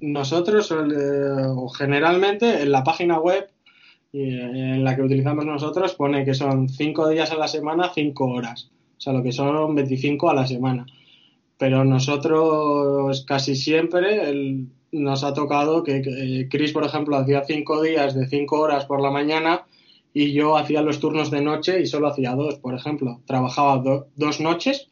Nosotros, 0.00 0.70
eh, 0.72 0.74
generalmente 1.76 2.62
en 2.62 2.70
la 2.70 2.84
página 2.84 3.18
web 3.18 3.50
en 4.12 4.84
la 4.84 4.96
que 4.96 5.02
utilizamos 5.02 5.46
nosotros 5.46 5.94
pone 5.94 6.24
que 6.24 6.34
son 6.34 6.68
cinco 6.68 7.08
días 7.08 7.30
a 7.30 7.36
la 7.36 7.48
semana, 7.48 7.92
cinco 7.94 8.26
horas. 8.26 8.70
O 8.98 9.00
sea, 9.00 9.12
lo 9.12 9.22
que 9.22 9.32
son 9.32 9.74
25 9.74 10.28
a 10.28 10.34
la 10.34 10.46
semana 10.46 10.84
pero 11.60 11.84
nosotros 11.84 13.22
casi 13.26 13.54
siempre 13.54 14.32
nos 14.92 15.22
ha 15.22 15.34
tocado 15.34 15.82
que, 15.82 16.48
Chris, 16.50 16.72
por 16.72 16.86
ejemplo, 16.86 17.18
hacía 17.18 17.44
cinco 17.44 17.82
días 17.82 18.14
de 18.14 18.26
cinco 18.28 18.60
horas 18.60 18.86
por 18.86 19.02
la 19.02 19.10
mañana 19.10 19.66
y 20.14 20.32
yo 20.32 20.56
hacía 20.56 20.80
los 20.80 21.00
turnos 21.00 21.30
de 21.30 21.42
noche 21.42 21.82
y 21.82 21.84
solo 21.84 22.08
hacía 22.08 22.34
dos, 22.34 22.54
por 22.54 22.74
ejemplo. 22.74 23.20
Trabajaba 23.26 23.84
dos 24.16 24.40
noches 24.40 24.88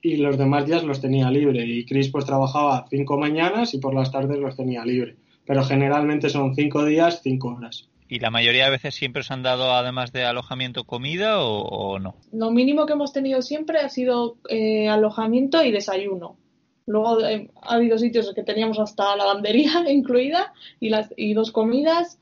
y 0.00 0.16
los 0.16 0.36
demás 0.36 0.66
días 0.66 0.82
los 0.82 1.00
tenía 1.00 1.30
libre 1.30 1.64
y 1.64 1.86
Chris 1.86 2.08
pues 2.08 2.24
trabajaba 2.24 2.84
cinco 2.90 3.16
mañanas 3.16 3.72
y 3.72 3.78
por 3.78 3.94
las 3.94 4.10
tardes 4.10 4.40
los 4.40 4.56
tenía 4.56 4.84
libre. 4.84 5.14
Pero 5.46 5.62
generalmente 5.62 6.30
son 6.30 6.56
cinco 6.56 6.84
días, 6.84 7.20
cinco 7.22 7.54
horas. 7.54 7.91
¿Y 8.12 8.18
la 8.18 8.30
mayoría 8.30 8.66
de 8.66 8.72
veces 8.72 8.94
siempre 8.94 9.20
os 9.20 9.30
han 9.30 9.42
dado, 9.42 9.72
además 9.72 10.12
de 10.12 10.26
alojamiento, 10.26 10.84
comida 10.84 11.40
o, 11.40 11.98
no? 11.98 12.14
Lo 12.30 12.50
mínimo 12.50 12.84
que 12.84 12.92
hemos 12.92 13.14
tenido 13.14 13.40
siempre 13.40 13.78
ha 13.78 13.88
sido 13.88 14.36
eh, 14.50 14.86
alojamiento 14.86 15.64
y 15.64 15.72
desayuno. 15.72 16.36
Luego 16.84 17.24
eh, 17.24 17.48
ha 17.62 17.76
habido 17.76 17.96
sitios 17.96 18.30
que 18.34 18.42
teníamos 18.42 18.78
hasta 18.78 19.16
lavandería 19.16 19.70
incluida 19.90 20.52
y, 20.78 20.90
las, 20.90 21.08
y 21.16 21.32
dos 21.32 21.52
comidas, 21.52 22.18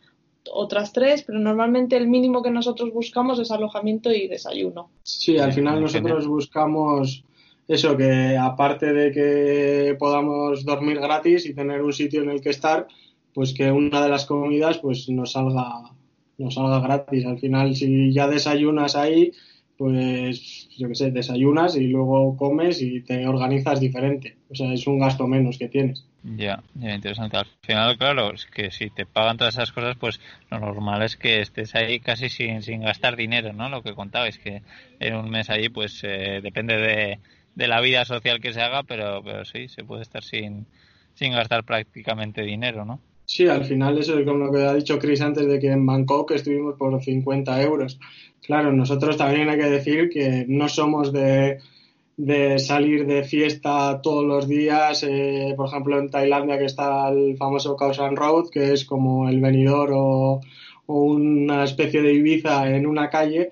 otras 0.52 0.92
tres, 0.92 1.24
pero 1.26 1.40
normalmente 1.40 1.96
el 1.96 2.06
mínimo 2.06 2.40
que 2.40 2.52
nosotros 2.52 2.92
buscamos 2.92 3.40
es 3.40 3.50
alojamiento 3.50 4.12
y 4.12 4.28
desayuno. 4.28 4.92
Sí, 5.02 5.38
al 5.38 5.52
final 5.52 5.80
nosotros 5.80 6.28
buscamos 6.28 7.24
eso, 7.66 7.96
que 7.96 8.36
aparte 8.36 8.92
de 8.92 9.10
que 9.10 9.96
podamos 9.98 10.64
dormir 10.64 11.00
gratis 11.00 11.46
y 11.46 11.52
tener 11.52 11.82
un 11.82 11.92
sitio 11.92 12.22
en 12.22 12.30
el 12.30 12.40
que 12.40 12.50
estar, 12.50 12.86
pues 13.34 13.54
que 13.54 13.70
una 13.70 14.02
de 14.02 14.08
las 14.08 14.26
comidas 14.26 14.78
pues 14.78 15.08
nos 15.08 15.32
salga 15.32 15.92
nos 16.40 16.54
salga 16.54 16.80
gratis. 16.80 17.26
Al 17.26 17.38
final, 17.38 17.74
si 17.76 18.12
ya 18.12 18.26
desayunas 18.26 18.96
ahí, 18.96 19.32
pues 19.76 20.68
yo 20.76 20.88
qué 20.88 20.94
sé, 20.94 21.10
desayunas 21.10 21.76
y 21.76 21.86
luego 21.86 22.36
comes 22.36 22.82
y 22.82 23.02
te 23.02 23.26
organizas 23.26 23.80
diferente. 23.80 24.36
O 24.48 24.54
sea, 24.54 24.72
es 24.72 24.86
un 24.86 24.98
gasto 24.98 25.26
menos 25.26 25.58
que 25.58 25.68
tienes. 25.68 26.06
Ya, 26.22 26.62
ya, 26.74 26.94
interesante. 26.94 27.36
Al 27.36 27.46
final, 27.62 27.96
claro, 27.96 28.34
es 28.34 28.46
que 28.46 28.70
si 28.70 28.90
te 28.90 29.06
pagan 29.06 29.38
todas 29.38 29.54
esas 29.54 29.72
cosas, 29.72 29.96
pues 29.96 30.20
lo 30.50 30.58
normal 30.58 31.02
es 31.02 31.16
que 31.16 31.40
estés 31.40 31.74
ahí 31.74 32.00
casi 32.00 32.28
sin, 32.28 32.62
sin 32.62 32.82
gastar 32.82 33.16
dinero, 33.16 33.52
¿no? 33.52 33.68
Lo 33.68 33.82
que 33.82 33.94
contabais, 33.94 34.38
que 34.38 34.62
en 34.98 35.14
un 35.14 35.30
mes 35.30 35.48
ahí, 35.48 35.68
pues 35.68 36.00
eh, 36.04 36.40
depende 36.42 36.76
de, 36.76 37.20
de 37.54 37.68
la 37.68 37.80
vida 37.80 38.04
social 38.04 38.40
que 38.40 38.52
se 38.52 38.60
haga, 38.60 38.82
pero, 38.82 39.22
pero 39.22 39.44
sí, 39.44 39.68
se 39.68 39.84
puede 39.84 40.02
estar 40.02 40.22
sin, 40.22 40.66
sin 41.14 41.32
gastar 41.32 41.64
prácticamente 41.64 42.42
dinero, 42.42 42.84
¿no? 42.84 43.00
Sí, 43.32 43.46
al 43.46 43.64
final 43.64 43.96
eso 43.96 44.18
es 44.18 44.26
como 44.26 44.46
lo 44.46 44.52
que 44.52 44.66
ha 44.66 44.74
dicho 44.74 44.98
Chris 44.98 45.20
antes 45.20 45.46
de 45.46 45.60
que 45.60 45.68
en 45.68 45.86
Bangkok 45.86 46.32
estuvimos 46.32 46.74
por 46.76 47.00
50 47.00 47.62
euros. 47.62 48.00
Claro, 48.44 48.72
nosotros 48.72 49.16
también 49.16 49.48
hay 49.48 49.56
que 49.56 49.70
decir 49.70 50.10
que 50.10 50.44
no 50.48 50.68
somos 50.68 51.12
de, 51.12 51.58
salir 52.58 53.06
de 53.06 53.22
fiesta 53.22 54.00
todos 54.02 54.24
los 54.24 54.48
días. 54.48 55.04
Eh, 55.04 55.54
por 55.56 55.68
ejemplo, 55.68 56.00
en 56.00 56.10
Tailandia 56.10 56.58
que 56.58 56.64
está 56.64 57.08
el 57.08 57.36
famoso 57.36 57.76
Khao 57.76 57.94
San 57.94 58.16
Road, 58.16 58.48
que 58.50 58.72
es 58.72 58.84
como 58.84 59.28
el 59.28 59.40
venidor 59.40 59.90
o, 59.92 60.40
o 60.86 61.02
una 61.04 61.62
especie 61.62 62.02
de 62.02 62.14
Ibiza 62.14 62.68
en 62.68 62.84
una 62.84 63.10
calle 63.10 63.50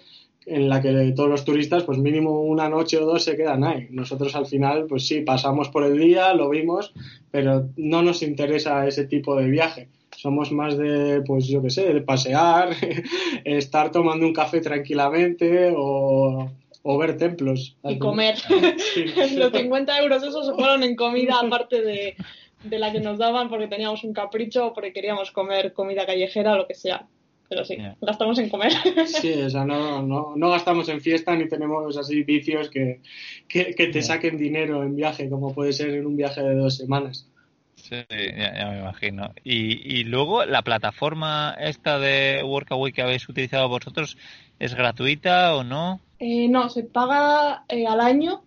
en 0.49 0.69
la 0.69 0.81
que 0.81 1.13
todos 1.15 1.29
los 1.29 1.45
turistas, 1.45 1.85
pues 1.85 1.99
mínimo 1.99 2.43
una 2.43 2.69
noche 2.69 2.99
o 2.99 3.07
dos 3.07 3.25
se 3.25 3.37
quedan 3.37 3.65
ahí. 3.65 3.89
Nosotros 3.91 4.35
al 4.35 4.47
final, 4.47 4.87
pues 4.87 5.07
sí, 5.07 5.21
pasamos 5.21 5.69
por 5.69 5.85
el 5.85 5.99
día, 5.99 6.33
lo 6.35 6.49
vimos, 6.49 6.93
pero 7.31 7.69
no 7.77 8.03
nos 8.03 8.23
interesa 8.23 8.87
ese 8.87 9.05
tipo 9.07 9.37
de 9.37 9.47
viaje. 9.47 9.89
Somos 10.17 10.51
más 10.51 10.77
de, 10.77 11.23
pues 11.27 11.47
yo 11.47 11.63
qué 11.63 11.71
sé, 11.71 11.93
de 11.93 12.01
pasear, 12.01 12.71
estar 13.45 13.91
tomando 13.93 14.27
un 14.27 14.33
café 14.33 14.61
tranquilamente 14.61 15.73
o, 15.77 16.51
ver 16.99 17.19
templos. 17.19 17.77
Y 17.85 17.99
comer. 17.99 18.37
los 19.37 19.53
50 19.53 19.99
euros 20.01 20.23
esos 20.23 20.47
se 20.47 20.55
fueron 20.55 20.83
en 20.83 20.97
comida 20.97 21.39
aparte 21.41 21.83
de, 21.83 22.17
de 22.65 22.79
la 22.79 22.91
que 22.91 23.01
nos 23.01 23.19
daban 23.19 23.51
porque 23.51 23.69
teníamos 23.69 24.03
un 24.03 24.15
capricho 24.15 24.69
o 24.69 24.73
porque 24.73 24.93
queríamos 24.93 25.31
comer 25.31 25.75
comida 25.75 26.07
callejera 26.07 26.55
o 26.55 26.57
lo 26.57 26.67
que 26.67 26.75
sea 26.75 27.07
pero 27.49 27.65
sí, 27.65 27.79
gastamos 28.01 28.39
en 28.39 28.51
comer. 28.51 28.73
Sí, 29.07 29.33
o 29.33 29.51
sea, 29.51 29.65
no, 29.65 30.03
no, 30.03 30.35
no, 30.37 30.51
gastamos 30.51 30.89
en 30.89 31.01
fiesta 31.01 31.35
ni 31.35 31.49
tenemos 31.49 31.97
así 31.97 32.23
vicios 32.23 32.69
que, 32.69 33.01
que, 33.49 33.73
te 33.73 34.03
saquen 34.03 34.37
dinero 34.37 34.83
en 34.83 34.95
viaje, 34.97 35.31
como 35.31 35.55
puede 35.55 35.73
ser 35.73 35.91
en 35.91 36.07
un 36.07 36.17
viaje 36.17 36.43
de 36.43 36.55
dos 36.55 36.77
semanas. 36.77 37.29
Sí, 37.77 37.97
ya, 38.11 38.71
me 38.71 38.81
imagino. 38.81 39.33
Y, 39.45 39.99
y, 39.99 40.05
luego, 40.05 40.45
¿la 40.45 40.63
plataforma 40.63 41.55
esta 41.59 41.99
de 41.99 42.43
Workaway 42.45 42.93
que 42.93 43.03
habéis 43.03 43.27
utilizado 43.29 43.69
vosotros 43.69 44.19
es 44.59 44.75
gratuita 44.75 45.57
o 45.57 45.65
no? 45.65 46.01
Eh, 46.19 46.49
no, 46.49 46.69
se 46.69 46.83
paga 46.83 47.65
eh, 47.69 47.87
al 47.87 48.01
año 48.01 48.43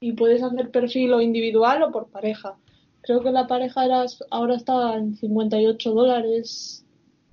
y 0.00 0.12
puedes 0.12 0.42
hacer 0.42 0.70
perfil 0.70 1.12
o 1.12 1.20
individual 1.20 1.82
o 1.82 1.92
por 1.92 2.08
pareja. 2.08 2.54
Creo 3.02 3.20
que 3.20 3.32
la 3.32 3.46
pareja 3.46 3.84
era, 3.84 4.04
ahora 4.30 4.56
está 4.56 4.96
en 4.96 5.16
58 5.16 5.90
dólares 5.92 6.84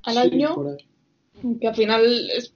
al 0.03 0.18
año 0.18 0.56
que 1.59 1.67
al 1.67 1.75
final 1.75 2.29
es 2.31 2.53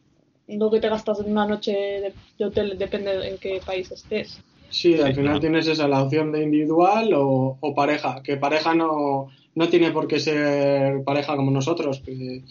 lo 0.48 0.72
que 0.72 0.80
te 0.80 0.90
gastas 0.90 1.20
en 1.20 1.32
una 1.32 1.46
noche 1.46 2.14
de, 2.38 2.46
hotel, 2.46 2.78
depende 2.78 3.28
en 3.28 3.38
qué 3.38 3.60
país 3.66 3.92
estés. 3.92 4.42
Sí, 4.70 5.00
al 5.00 5.16
final 5.16 5.40
tienes 5.40 5.68
esa, 5.68 5.88
la 5.88 6.04
opción 6.04 6.32
de 6.32 6.44
individual 6.44 7.12
o, 7.14 7.74
pareja, 7.76 8.22
que 8.22 8.38
pareja 8.38 8.74
no, 8.74 9.28
no 9.56 9.70
tiene 9.70 9.92
por 9.92 10.08
qué 10.08 10.20
ser 10.20 11.04
pareja 11.04 11.36
como 11.36 11.52
nosotros, 11.52 12.02
que, 12.06 12.44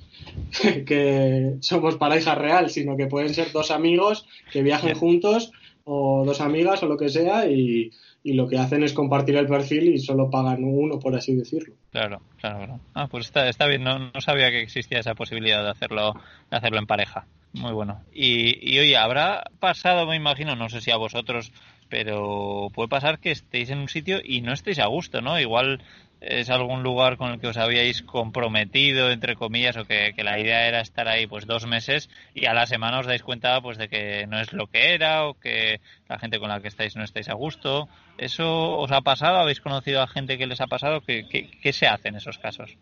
que 0.84 1.56
somos 1.60 1.96
pareja 1.96 2.34
real, 2.34 2.70
sino 2.70 2.96
que 2.96 3.06
pueden 3.06 3.34
ser 3.34 3.52
dos 3.52 3.70
amigos 3.70 4.26
que 4.50 4.62
viajen 4.62 4.94
juntos 4.94 5.52
o 5.84 6.24
dos 6.24 6.40
amigas 6.40 6.82
o 6.82 6.86
lo 6.86 6.96
que 6.96 7.08
sea 7.08 7.48
y, 7.48 7.90
y 8.26 8.32
lo 8.32 8.48
que 8.48 8.58
hacen 8.58 8.82
es 8.82 8.92
compartir 8.92 9.36
el 9.36 9.46
perfil 9.46 9.94
y 9.94 9.98
solo 10.00 10.28
pagan 10.28 10.64
uno, 10.64 10.98
por 10.98 11.14
así 11.14 11.36
decirlo. 11.36 11.76
Claro, 11.92 12.20
claro, 12.40 12.58
claro. 12.58 12.80
Ah, 12.92 13.06
pues 13.06 13.26
está, 13.26 13.48
está 13.48 13.68
bien, 13.68 13.84
no, 13.84 14.00
no 14.00 14.20
sabía 14.20 14.50
que 14.50 14.62
existía 14.62 14.98
esa 14.98 15.14
posibilidad 15.14 15.62
de 15.62 15.70
hacerlo, 15.70 16.12
de 16.50 16.56
hacerlo 16.56 16.80
en 16.80 16.86
pareja. 16.86 17.24
Muy 17.52 17.72
bueno. 17.72 18.02
Y, 18.12 18.74
y 18.74 18.80
oye, 18.80 18.96
habrá 18.96 19.44
pasado, 19.60 20.06
me 20.06 20.16
imagino, 20.16 20.56
no 20.56 20.68
sé 20.68 20.80
si 20.80 20.90
a 20.90 20.96
vosotros, 20.96 21.52
pero 21.88 22.68
puede 22.74 22.88
pasar 22.88 23.20
que 23.20 23.30
estéis 23.30 23.70
en 23.70 23.78
un 23.78 23.88
sitio 23.88 24.18
y 24.24 24.40
no 24.40 24.52
estéis 24.52 24.80
a 24.80 24.86
gusto, 24.86 25.20
¿no? 25.20 25.38
Igual 25.38 25.80
es 26.20 26.50
algún 26.50 26.82
lugar 26.82 27.16
con 27.16 27.30
el 27.30 27.40
que 27.40 27.48
os 27.48 27.56
habíais 27.56 28.02
comprometido, 28.02 29.10
entre 29.10 29.36
comillas, 29.36 29.76
o 29.76 29.84
que, 29.84 30.12
la 30.24 30.38
idea 30.38 30.66
era 30.66 30.80
estar 30.80 31.08
ahí 31.08 31.26
pues 31.26 31.46
dos 31.46 31.66
meses 31.66 32.08
y 32.34 32.46
a 32.46 32.54
la 32.54 32.66
semana 32.66 33.00
os 33.00 33.06
dais 33.06 33.22
cuenta 33.22 33.60
pues 33.60 33.78
de 33.78 33.88
que 33.88 34.26
no 34.26 34.40
es 34.40 34.52
lo 34.52 34.66
que 34.66 34.94
era 34.94 35.28
o 35.28 35.34
que 35.34 35.80
la 36.08 36.18
gente 36.18 36.38
con 36.38 36.48
la 36.48 36.60
que 36.60 36.68
estáis 36.68 36.96
no 36.96 37.04
estáis 37.04 37.28
a 37.28 37.34
gusto. 37.34 37.88
¿Eso 38.18 38.78
os 38.78 38.90
ha 38.92 39.02
pasado? 39.02 39.38
¿Habéis 39.38 39.60
conocido 39.60 40.00
a 40.00 40.06
gente 40.06 40.38
que 40.38 40.46
les 40.46 40.60
ha 40.60 40.66
pasado? 40.66 41.00
¿Qué, 41.00 41.26
qué, 41.28 41.72
se 41.72 41.86
hace 41.86 42.08
en 42.08 42.16
esos 42.16 42.38
casos? 42.38 42.76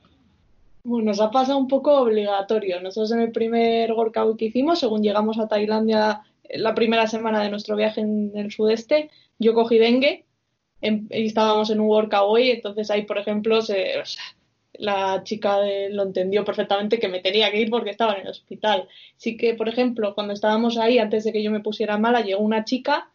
Bueno, 0.84 1.06
nos 1.06 1.20
ha 1.20 1.30
pasado 1.30 1.58
un 1.58 1.68
poco 1.68 2.00
obligatorio. 2.00 2.80
Nosotros 2.80 3.12
en 3.12 3.20
el 3.20 3.32
primer 3.32 3.92
workout 3.92 4.38
que 4.38 4.46
hicimos, 4.46 4.78
según 4.78 5.02
llegamos 5.02 5.38
a 5.38 5.48
Tailandia 5.48 6.22
la 6.50 6.74
primera 6.74 7.06
semana 7.06 7.42
de 7.42 7.50
nuestro 7.50 7.74
viaje 7.74 8.02
en 8.02 8.32
el 8.36 8.52
sudeste, 8.52 9.10
yo 9.38 9.54
cogí 9.54 9.78
dengue 9.78 10.24
estábamos 11.10 11.70
en 11.70 11.80
un 11.80 11.88
workaway, 11.88 12.50
entonces 12.50 12.90
ahí, 12.90 13.02
por 13.02 13.18
ejemplo, 13.18 13.62
se, 13.62 14.02
la 14.74 15.22
chica 15.24 15.58
lo 15.90 16.02
entendió 16.02 16.44
perfectamente 16.44 16.98
que 16.98 17.08
me 17.08 17.20
tenía 17.20 17.50
que 17.50 17.60
ir 17.60 17.70
porque 17.70 17.90
estaba 17.90 18.14
en 18.14 18.22
el 18.22 18.28
hospital. 18.28 18.88
Sí 19.16 19.36
que, 19.36 19.54
por 19.54 19.68
ejemplo, 19.68 20.14
cuando 20.14 20.32
estábamos 20.32 20.76
ahí, 20.78 20.98
antes 20.98 21.24
de 21.24 21.32
que 21.32 21.42
yo 21.42 21.50
me 21.50 21.60
pusiera 21.60 21.98
mala, 21.98 22.20
llegó 22.22 22.42
una 22.42 22.64
chica 22.64 23.10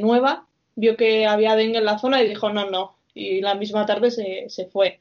nueva, 0.00 0.46
vio 0.76 0.96
que 0.96 1.26
había 1.26 1.56
dengue 1.56 1.78
en 1.78 1.84
la 1.84 1.98
zona 1.98 2.22
y 2.22 2.28
dijo, 2.28 2.50
no, 2.52 2.70
no, 2.70 2.96
y 3.14 3.40
la 3.40 3.54
misma 3.54 3.86
tarde 3.86 4.10
se, 4.10 4.48
se 4.48 4.66
fue. 4.66 5.00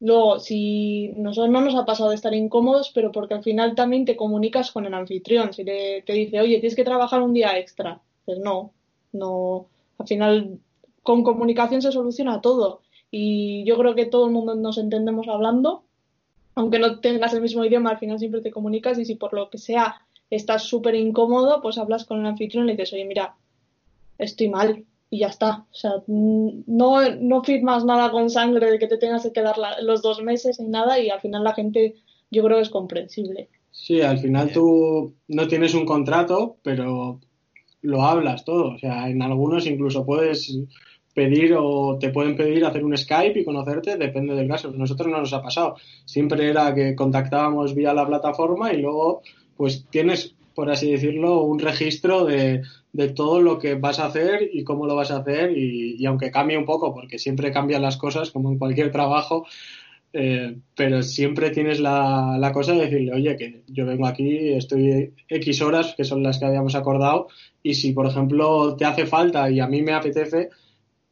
Luego, 0.00 0.38
si 0.38 1.08
nosotros 1.16 1.50
no 1.50 1.60
nos 1.60 1.74
ha 1.74 1.84
pasado 1.84 2.10
de 2.10 2.16
estar 2.16 2.32
incómodos, 2.32 2.90
pero 2.94 3.12
porque 3.12 3.34
al 3.34 3.42
final 3.42 3.74
también 3.74 4.06
te 4.06 4.16
comunicas 4.16 4.70
con 4.70 4.86
el 4.86 4.94
anfitrión. 4.94 5.52
Si 5.52 5.62
te 5.64 6.02
dice, 6.06 6.40
oye, 6.40 6.58
tienes 6.58 6.74
que 6.74 6.84
trabajar 6.84 7.20
un 7.20 7.34
día 7.34 7.58
extra, 7.58 8.00
pues 8.24 8.38
no, 8.38 8.72
no, 9.12 9.66
al 9.98 10.06
final 10.06 10.58
con 11.02 11.22
comunicación 11.22 11.82
se 11.82 11.92
soluciona 11.92 12.40
todo. 12.40 12.82
Y 13.10 13.64
yo 13.64 13.76
creo 13.76 13.94
que 13.94 14.06
todo 14.06 14.26
el 14.26 14.32
mundo 14.32 14.54
nos 14.54 14.78
entendemos 14.78 15.28
hablando, 15.28 15.84
aunque 16.54 16.78
no 16.78 17.00
tengas 17.00 17.34
el 17.34 17.42
mismo 17.42 17.64
idioma, 17.64 17.90
al 17.90 17.98
final 17.98 18.18
siempre 18.18 18.40
te 18.40 18.50
comunicas 18.50 18.98
y 18.98 19.04
si 19.04 19.16
por 19.16 19.32
lo 19.32 19.50
que 19.50 19.58
sea 19.58 20.02
estás 20.30 20.62
súper 20.62 20.94
incómodo, 20.94 21.60
pues 21.60 21.78
hablas 21.78 22.04
con 22.04 22.20
el 22.20 22.26
anfitrión 22.26 22.64
y 22.64 22.66
le 22.68 22.72
dices, 22.74 22.92
oye, 22.92 23.04
mira, 23.04 23.34
estoy 24.18 24.48
mal, 24.48 24.84
y 25.10 25.18
ya 25.18 25.26
está. 25.26 25.66
O 25.70 25.74
sea, 25.74 25.92
no, 26.06 27.10
no 27.20 27.42
firmas 27.42 27.84
nada 27.84 28.10
con 28.10 28.30
sangre 28.30 28.70
de 28.70 28.78
que 28.78 28.86
te 28.86 28.96
tengas 28.96 29.24
que 29.24 29.32
quedar 29.32 29.56
los 29.82 30.02
dos 30.02 30.22
meses 30.22 30.60
ni 30.60 30.68
nada 30.68 30.98
y 31.00 31.10
al 31.10 31.20
final 31.20 31.42
la 31.44 31.54
gente 31.54 31.96
yo 32.30 32.44
creo 32.44 32.58
que 32.58 32.62
es 32.62 32.70
comprensible. 32.70 33.48
Sí, 33.72 34.00
al 34.00 34.18
final 34.18 34.52
tú 34.52 35.14
no 35.28 35.48
tienes 35.48 35.74
un 35.74 35.84
contrato, 35.84 36.56
pero 36.62 37.20
lo 37.82 38.02
hablas 38.02 38.44
todo. 38.44 38.74
O 38.74 38.78
sea, 38.78 39.08
en 39.08 39.20
algunos 39.20 39.66
incluso 39.66 40.06
puedes 40.06 40.56
pedir 41.14 41.54
o 41.58 41.98
te 41.98 42.10
pueden 42.10 42.36
pedir 42.36 42.64
hacer 42.64 42.84
un 42.84 42.96
Skype 42.96 43.40
y 43.40 43.44
conocerte, 43.44 43.96
depende 43.96 44.34
del 44.34 44.48
caso. 44.48 44.70
Nosotros 44.70 45.08
no 45.08 45.18
nos 45.18 45.32
ha 45.32 45.42
pasado. 45.42 45.76
Siempre 46.04 46.48
era 46.48 46.74
que 46.74 46.94
contactábamos 46.94 47.74
vía 47.74 47.92
la 47.94 48.06
plataforma 48.06 48.72
y 48.72 48.80
luego 48.80 49.22
pues 49.56 49.86
tienes, 49.90 50.34
por 50.54 50.70
así 50.70 50.90
decirlo, 50.90 51.42
un 51.42 51.58
registro 51.58 52.24
de, 52.24 52.62
de 52.92 53.08
todo 53.08 53.40
lo 53.40 53.58
que 53.58 53.74
vas 53.74 53.98
a 53.98 54.06
hacer 54.06 54.50
y 54.52 54.64
cómo 54.64 54.86
lo 54.86 54.94
vas 54.94 55.10
a 55.10 55.18
hacer 55.18 55.56
y, 55.56 56.04
aunque 56.06 56.30
cambie 56.30 56.58
un 56.58 56.64
poco, 56.64 56.92
porque 56.94 57.18
siempre 57.18 57.52
cambian 57.52 57.82
las 57.82 57.96
cosas 57.96 58.30
como 58.30 58.50
en 58.50 58.58
cualquier 58.58 58.90
trabajo, 58.90 59.46
eh, 60.12 60.56
pero 60.74 61.02
siempre 61.02 61.50
tienes 61.50 61.78
la, 61.78 62.36
la, 62.38 62.52
cosa 62.52 62.72
de 62.72 62.86
decirle, 62.86 63.12
oye, 63.12 63.36
que 63.36 63.62
yo 63.68 63.86
vengo 63.86 64.06
aquí, 64.06 64.52
estoy 64.54 65.12
X 65.28 65.62
horas, 65.62 65.94
que 65.96 66.04
son 66.04 66.22
las 66.22 66.38
que 66.38 66.46
habíamos 66.46 66.74
acordado, 66.74 67.28
y 67.62 67.74
si, 67.74 67.92
por 67.92 68.06
ejemplo, 68.06 68.74
te 68.76 68.84
hace 68.84 69.06
falta 69.06 69.50
y 69.50 69.60
a 69.60 69.68
mí 69.68 69.82
me 69.82 69.92
apetece, 69.92 70.48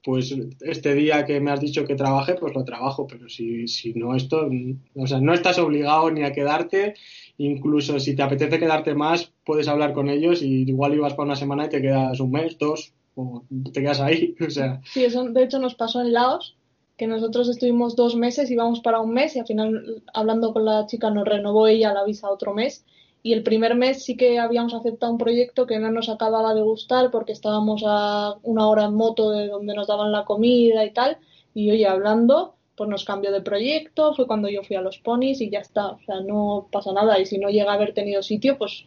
pues 0.09 0.35
este 0.61 0.95
día 0.95 1.27
que 1.27 1.39
me 1.39 1.51
has 1.51 1.61
dicho 1.61 1.85
que 1.85 1.95
trabaje, 1.95 2.35
pues 2.35 2.55
lo 2.55 2.65
trabajo, 2.65 3.07
pero 3.07 3.29
si, 3.29 3.69
si 3.69 3.93
no 3.93 4.17
esto, 4.17 4.49
o 4.95 5.07
sea, 5.07 5.21
no 5.21 5.35
estás 5.35 5.59
obligado 5.59 6.11
ni 6.11 6.23
a 6.23 6.33
quedarte, 6.33 6.95
incluso 7.37 8.01
si 8.01 8.17
te 8.17 8.23
apetece 8.23 8.59
quedarte 8.59 8.95
más, 8.95 9.35
puedes 9.45 9.69
hablar 9.69 9.93
con 9.93 10.09
ellos 10.09 10.41
y 10.41 10.63
igual 10.63 10.95
ibas 10.95 11.13
para 11.13 11.27
una 11.27 11.37
semana 11.37 11.67
y 11.67 11.69
te 11.69 11.83
quedas 11.83 12.21
un 12.21 12.31
mes, 12.31 12.57
dos, 12.57 12.95
o 13.17 13.45
te 13.71 13.83
quedas 13.83 14.01
ahí, 14.01 14.35
o 14.47 14.49
sea. 14.49 14.81
Sí, 14.91 15.05
eso 15.05 15.29
de 15.29 15.43
hecho 15.43 15.59
nos 15.59 15.75
pasó 15.75 16.01
en 16.01 16.15
Laos, 16.15 16.57
que 16.97 17.07
nosotros 17.07 17.47
estuvimos 17.51 17.95
dos 17.95 18.17
meses, 18.17 18.51
íbamos 18.51 18.81
para 18.81 19.01
un 19.01 19.13
mes 19.13 19.37
y 19.37 19.41
al 19.41 19.47
final 19.47 20.03
hablando 20.15 20.55
con 20.55 20.65
la 20.65 20.87
chica 20.87 21.11
nos 21.11 21.29
renovó 21.29 21.67
ella 21.67 21.93
la 21.93 22.05
visa 22.05 22.31
otro 22.31 22.55
mes 22.55 22.83
y 23.23 23.33
el 23.33 23.43
primer 23.43 23.75
mes 23.75 24.05
sí 24.05 24.17
que 24.17 24.39
habíamos 24.39 24.75
aceptado 24.75 25.13
un 25.13 25.19
proyecto 25.19 25.67
que 25.67 25.79
no 25.79 25.91
nos 25.91 26.09
acababa 26.09 26.55
de 26.55 26.63
gustar 26.63 27.11
porque 27.11 27.33
estábamos 27.33 27.83
a 27.87 28.35
una 28.43 28.69
hora 28.69 28.85
en 28.85 28.95
moto 28.95 29.31
de 29.31 29.49
donde 29.49 29.75
nos 29.75 29.89
daban 29.89 30.13
la 30.13 30.25
comida 30.25 30.85
y 30.85 30.93
tal. 30.93 31.19
Y 31.55 31.71
oye, 31.71 31.87
hablando, 31.87 32.55
pues 32.77 32.89
nos 32.89 33.05
cambió 33.05 33.33
de 33.33 33.41
proyecto, 33.41 34.15
fue 34.15 34.27
cuando 34.27 34.49
yo 34.49 34.63
fui 34.63 34.77
a 34.77 34.81
los 34.81 34.99
ponis 34.99 35.41
y 35.41 35.51
ya 35.51 35.59
está. 35.59 35.89
O 35.89 36.01
sea, 36.07 36.21
no 36.21 36.69
pasa 36.71 36.93
nada. 36.93 37.19
Y 37.19 37.27
si 37.27 37.39
no 37.39 37.49
llega 37.49 37.73
a 37.73 37.75
haber 37.75 37.93
tenido 37.93 38.23
sitio, 38.23 38.57
pues, 38.57 38.85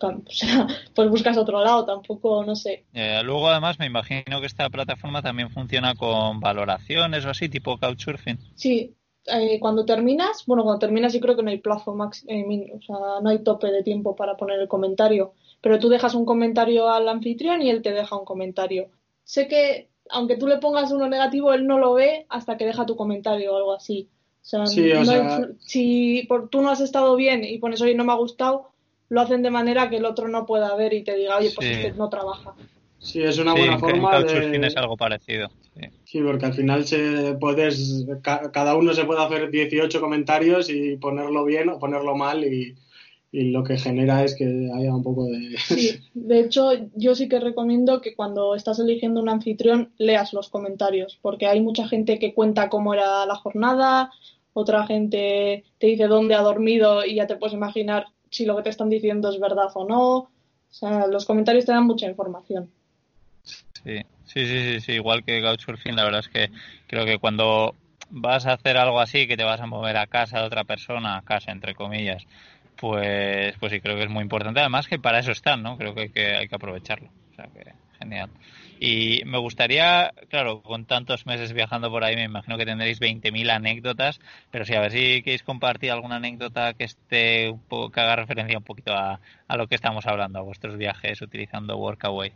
pues, 0.00 0.46
pues 0.94 1.10
buscas 1.10 1.36
otro 1.36 1.62
lado, 1.62 1.84
tampoco, 1.84 2.44
no 2.44 2.56
sé. 2.56 2.84
Eh, 2.94 3.20
luego, 3.22 3.48
además, 3.48 3.78
me 3.78 3.86
imagino 3.86 4.40
que 4.40 4.46
esta 4.46 4.70
plataforma 4.70 5.20
también 5.20 5.50
funciona 5.50 5.94
con 5.94 6.40
valoraciones 6.40 7.26
o 7.26 7.30
así, 7.30 7.50
tipo 7.50 7.76
Couchsurfing. 7.76 8.38
Sí, 8.54 8.94
eh, 9.26 9.58
cuando 9.60 9.84
terminas, 9.84 10.44
bueno, 10.46 10.64
cuando 10.64 10.78
terminas 10.78 11.12
yo 11.12 11.20
creo 11.20 11.36
que 11.36 11.42
no 11.42 11.50
hay 11.50 11.58
plazo 11.58 11.94
máximo, 11.94 12.30
eh, 12.32 12.72
o 12.74 12.82
sea, 12.82 12.96
no 13.22 13.28
hay 13.28 13.40
tope 13.40 13.70
de 13.70 13.82
tiempo 13.82 14.16
para 14.16 14.36
poner 14.36 14.58
el 14.60 14.68
comentario, 14.68 15.34
pero 15.60 15.78
tú 15.78 15.88
dejas 15.88 16.14
un 16.14 16.24
comentario 16.24 16.88
al 16.88 17.08
anfitrión 17.08 17.62
y 17.62 17.70
él 17.70 17.82
te 17.82 17.92
deja 17.92 18.16
un 18.16 18.24
comentario. 18.24 18.88
Sé 19.24 19.46
que 19.46 19.90
aunque 20.10 20.36
tú 20.36 20.46
le 20.46 20.58
pongas 20.58 20.90
uno 20.90 21.08
negativo, 21.08 21.52
él 21.52 21.66
no 21.66 21.78
lo 21.78 21.94
ve 21.94 22.26
hasta 22.28 22.56
que 22.56 22.66
deja 22.66 22.86
tu 22.86 22.96
comentario 22.96 23.52
o 23.52 23.56
algo 23.56 23.72
así. 23.72 24.08
O 24.42 24.44
sea, 24.44 24.66
si 25.58 26.24
por, 26.26 26.48
tú 26.48 26.62
no 26.62 26.70
has 26.70 26.80
estado 26.80 27.14
bien 27.14 27.44
y 27.44 27.58
pones, 27.58 27.80
oye, 27.82 27.94
no 27.94 28.04
me 28.04 28.12
ha 28.12 28.16
gustado, 28.16 28.70
lo 29.08 29.20
hacen 29.20 29.42
de 29.42 29.50
manera 29.50 29.90
que 29.90 29.98
el 29.98 30.04
otro 30.04 30.28
no 30.28 30.46
pueda 30.46 30.74
ver 30.74 30.94
y 30.94 31.04
te 31.04 31.14
diga, 31.14 31.36
oye, 31.36 31.52
pues 31.54 31.68
este 31.68 31.92
no 31.92 32.08
trabaja. 32.08 32.54
Sí, 33.00 33.22
es 33.22 33.38
una 33.38 33.54
buena 33.54 33.78
forma 33.78 34.22
de... 34.22 34.66
es 34.66 34.76
algo 34.76 34.96
parecido. 34.96 35.48
Sí. 36.04 36.20
porque 36.20 36.46
al 36.46 36.52
final 36.52 36.84
se 36.84 37.34
puedes, 37.40 38.06
cada 38.22 38.76
uno 38.76 38.92
se 38.92 39.04
puede 39.04 39.22
hacer 39.22 39.50
18 39.50 40.00
comentarios 40.00 40.68
y 40.68 40.96
ponerlo 40.96 41.44
bien 41.44 41.70
o 41.70 41.78
ponerlo 41.78 42.14
mal 42.14 42.44
y, 42.44 42.76
lo 43.32 43.62
que 43.62 43.78
genera 43.78 44.24
es 44.24 44.34
que 44.34 44.44
haya 44.74 44.92
un 44.92 45.04
poco 45.04 45.24
de... 45.26 45.56
Sí, 45.58 46.00
de 46.14 46.40
hecho 46.40 46.72
yo 46.96 47.14
sí 47.14 47.28
que 47.28 47.38
recomiendo 47.38 48.00
que 48.00 48.14
cuando 48.16 48.56
estás 48.56 48.80
eligiendo 48.80 49.20
un 49.20 49.28
anfitrión 49.28 49.92
leas 49.98 50.32
los 50.32 50.48
comentarios, 50.48 51.18
porque 51.22 51.46
hay 51.46 51.60
mucha 51.60 51.86
gente 51.86 52.18
que 52.18 52.34
cuenta 52.34 52.68
cómo 52.68 52.92
era 52.92 53.24
la 53.26 53.36
jornada, 53.36 54.10
otra 54.52 54.84
gente 54.84 55.62
te 55.78 55.86
dice 55.86 56.08
dónde 56.08 56.34
ha 56.34 56.42
dormido 56.42 57.04
y 57.06 57.14
ya 57.14 57.28
te 57.28 57.36
puedes 57.36 57.54
imaginar 57.54 58.06
si 58.30 58.46
lo 58.46 58.56
que 58.56 58.64
te 58.64 58.70
están 58.70 58.90
diciendo 58.90 59.30
es 59.30 59.38
verdad 59.38 59.68
o 59.74 59.86
no. 59.86 60.16
O 60.16 60.28
sea, 60.72 61.06
los 61.06 61.24
comentarios 61.24 61.64
te 61.64 61.72
dan 61.72 61.86
mucha 61.86 62.08
información. 62.08 62.68
Sí, 63.82 64.00
sí, 64.24 64.46
sí, 64.46 64.80
sí, 64.80 64.92
igual 64.92 65.24
que 65.24 65.40
Couchsurfing, 65.40 65.96
la 65.96 66.04
verdad 66.04 66.20
es 66.20 66.28
que 66.28 66.50
creo 66.86 67.04
que 67.06 67.18
cuando 67.18 67.76
vas 68.10 68.46
a 68.46 68.52
hacer 68.54 68.76
algo 68.76 69.00
así, 69.00 69.26
que 69.26 69.36
te 69.36 69.44
vas 69.44 69.60
a 69.60 69.66
mover 69.66 69.96
a 69.96 70.06
casa 70.06 70.40
de 70.40 70.46
otra 70.46 70.64
persona, 70.64 71.16
a 71.16 71.22
casa 71.22 71.50
entre 71.52 71.74
comillas, 71.74 72.26
pues, 72.76 73.56
pues 73.58 73.72
sí, 73.72 73.80
creo 73.80 73.96
que 73.96 74.04
es 74.04 74.10
muy 74.10 74.22
importante. 74.22 74.60
Además 74.60 74.86
que 74.88 74.98
para 74.98 75.18
eso 75.20 75.32
están, 75.32 75.62
¿no? 75.62 75.76
Creo 75.78 75.94
que 75.94 76.02
hay 76.02 76.10
que, 76.10 76.36
hay 76.36 76.48
que 76.48 76.54
aprovecharlo. 76.56 77.08
O 77.32 77.34
sea 77.34 77.46
que, 77.52 77.72
genial. 77.98 78.30
Y 78.78 79.22
me 79.26 79.38
gustaría, 79.38 80.12
claro, 80.28 80.62
con 80.62 80.86
tantos 80.86 81.26
meses 81.26 81.52
viajando 81.52 81.90
por 81.90 82.04
ahí, 82.04 82.16
me 82.16 82.24
imagino 82.24 82.56
que 82.58 82.66
tendréis 82.66 82.98
20.000 82.98 83.50
anécdotas, 83.50 84.18
pero 84.50 84.64
sí, 84.64 84.74
a 84.74 84.80
ver 84.80 84.92
si 84.92 85.22
queréis 85.22 85.42
compartir 85.42 85.90
alguna 85.90 86.16
anécdota 86.16 86.74
que 86.74 86.84
esté 86.84 87.50
un 87.50 87.62
poco, 87.62 87.90
que 87.90 88.00
haga 88.00 88.16
referencia 88.16 88.58
un 88.58 88.64
poquito 88.64 88.92
a 88.94 89.20
lo 89.56 89.66
que 89.68 89.74
estamos 89.74 90.06
hablando, 90.06 90.38
a 90.38 90.42
vuestros 90.42 90.76
viajes 90.76 91.20
utilizando 91.22 91.76
Workaway. 91.78 92.32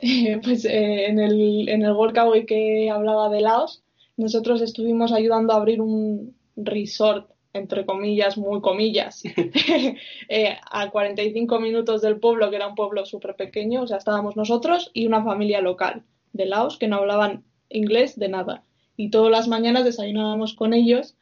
pues 0.42 0.64
eh, 0.64 1.06
en, 1.06 1.18
el, 1.18 1.68
en 1.68 1.82
el 1.82 1.92
Workaway 1.92 2.44
que 2.46 2.90
hablaba 2.90 3.28
de 3.30 3.40
Laos, 3.40 3.82
nosotros 4.16 4.60
estuvimos 4.62 5.12
ayudando 5.12 5.52
a 5.52 5.56
abrir 5.56 5.80
un 5.80 6.34
resort, 6.56 7.30
entre 7.52 7.86
comillas, 7.86 8.36
muy 8.36 8.60
comillas, 8.60 9.22
eh, 10.28 10.56
a 10.70 10.90
45 10.90 11.60
minutos 11.60 12.02
del 12.02 12.18
pueblo, 12.18 12.50
que 12.50 12.56
era 12.56 12.68
un 12.68 12.74
pueblo 12.74 13.04
súper 13.06 13.36
pequeño, 13.36 13.82
o 13.82 13.86
sea, 13.86 13.98
estábamos 13.98 14.36
nosotros 14.36 14.90
y 14.92 15.06
una 15.06 15.24
familia 15.24 15.60
local 15.60 16.02
de 16.32 16.46
Laos 16.46 16.78
que 16.78 16.88
no 16.88 16.96
hablaban 16.96 17.44
inglés 17.68 18.18
de 18.18 18.28
nada. 18.28 18.62
Y 18.96 19.10
todas 19.10 19.30
las 19.30 19.48
mañanas 19.48 19.84
desayunábamos 19.84 20.54
con 20.54 20.72
ellos 20.72 21.16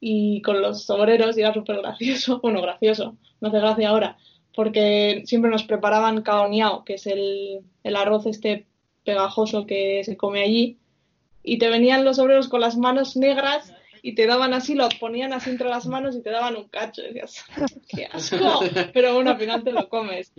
y 0.00 0.42
con 0.42 0.62
los 0.62 0.88
obreros 0.90 1.36
y 1.36 1.40
era 1.40 1.52
súper 1.52 1.78
gracioso, 1.78 2.40
bueno, 2.40 2.62
gracioso, 2.62 3.16
no 3.40 3.48
hace 3.48 3.58
gracia 3.58 3.90
ahora, 3.90 4.16
porque 4.54 5.22
siempre 5.26 5.50
nos 5.50 5.64
preparaban 5.64 6.22
kaoniao, 6.22 6.84
que 6.84 6.94
es 6.94 7.06
el, 7.06 7.60
el 7.82 7.96
arroz 7.96 8.26
este 8.26 8.66
pegajoso 9.04 9.66
que 9.66 10.02
se 10.04 10.16
come 10.16 10.42
allí, 10.42 10.78
y 11.42 11.58
te 11.58 11.68
venían 11.68 12.04
los 12.04 12.18
obreros 12.18 12.48
con 12.48 12.60
las 12.60 12.76
manos 12.76 13.16
negras 13.16 13.72
y 14.02 14.14
te 14.14 14.26
daban 14.26 14.54
así, 14.54 14.74
lo 14.74 14.88
ponían 14.98 15.32
así 15.32 15.50
entre 15.50 15.68
las 15.68 15.86
manos 15.86 16.16
y 16.16 16.22
te 16.22 16.30
daban 16.30 16.56
un 16.56 16.68
cacho. 16.68 17.02
Y 17.02 17.14
decías, 17.14 17.44
¡qué 17.88 18.06
asco! 18.06 18.60
Pero 18.92 19.14
bueno, 19.14 19.30
al 19.30 19.38
final 19.38 19.62
te 19.62 19.72
lo 19.72 19.88
comes. 19.88 20.32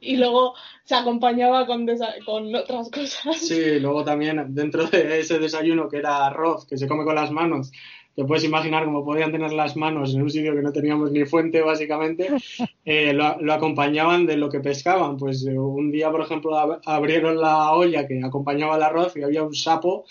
Y, 0.00 0.16
luego 0.16 0.54
se 0.84 0.94
acompañaba 0.94 1.66
con, 1.66 1.86
con 2.24 2.54
otras 2.54 2.90
cosas. 2.90 3.38
Sí, 3.38 3.78
luego 3.78 4.04
también 4.04 4.54
dentro 4.54 4.86
de 4.86 5.20
ese 5.20 5.38
desayuno 5.38 5.88
que 5.88 5.98
era 5.98 6.26
arroz, 6.26 6.66
que 6.66 6.78
se 6.78 6.88
come 6.88 7.04
con 7.04 7.14
las 7.14 7.30
manos, 7.30 7.72
te 8.16 8.24
puedes 8.24 8.44
imaginar 8.44 8.86
cómo 8.86 9.04
podían 9.04 9.30
tener 9.30 9.52
las 9.52 9.76
manos 9.76 10.14
en 10.14 10.22
un 10.22 10.30
sitio 10.30 10.54
que 10.54 10.62
no 10.62 10.72
teníamos 10.72 11.12
ni 11.12 11.26
fuente, 11.26 11.60
básicamente, 11.60 12.28
eh, 12.86 13.12
lo, 13.12 13.52
acompañaban 13.52 14.24
de 14.24 14.38
lo 14.38 14.48
que 14.48 14.60
pescaban. 14.60 15.18
Pues 15.18 15.46
eh, 15.46 15.58
un 15.58 15.90
día, 15.90 16.10
por 16.10 16.22
ejemplo, 16.22 16.80
abrieron 16.86 17.38
la 17.38 17.72
olla 17.72 18.06
que 18.06 18.22
acompañaba 18.24 18.76
el 18.76 18.82
arroz 18.82 19.14
y 19.16 19.22
había 19.22 19.42
un 19.42 19.54
sapo 19.54 20.06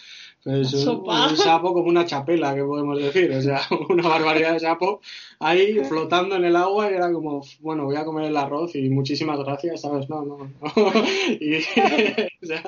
pues 0.46 0.72
un, 0.76 1.38
sapo 1.38 1.74
como 1.74 1.90
una 1.90 2.06
chapela, 2.06 2.54
que 2.54 2.64
podemos 2.64 3.00
decir, 3.00 3.32
o 3.32 3.42
sea, 3.42 3.62
una 3.90 4.08
barbaridad 4.08 4.54
de 4.54 4.60
sapo 4.60 5.02
ahí 5.40 5.84
flotando 5.86 6.36
en 6.36 6.46
el 6.46 6.56
agua 6.56 6.92
y 6.92 6.94
era 6.94 7.12
como, 7.12 7.42
bueno, 7.62 7.86
voy 7.86 7.96
a 7.96 8.06
comer 8.06 8.26
el 8.26 8.38
arroz 8.38 8.76
y 8.76 8.88
muchísimas 8.92 9.40
gracias, 9.40 9.82
¿sabes? 9.82 10.08
No, 10.08 10.24
no, 10.24 10.38
no. 10.38 10.52
y, 11.40 11.56
o 12.44 12.46
sea, 12.46 12.62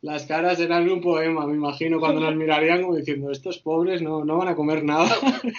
las 0.00 0.26
caras 0.26 0.58
eran 0.58 0.90
un 0.90 1.00
poema, 1.00 1.46
me 1.46 1.54
imagino, 1.54 2.00
cuando 2.00 2.20
nos 2.20 2.34
mirarían 2.34 2.82
como 2.82 2.96
diciendo, 2.96 3.30
estos 3.30 3.58
pobres 3.58 4.02
no, 4.02 4.24
no 4.24 4.38
van 4.38 4.48
a 4.48 4.56
comer 4.56 4.82
nada. 4.82 5.08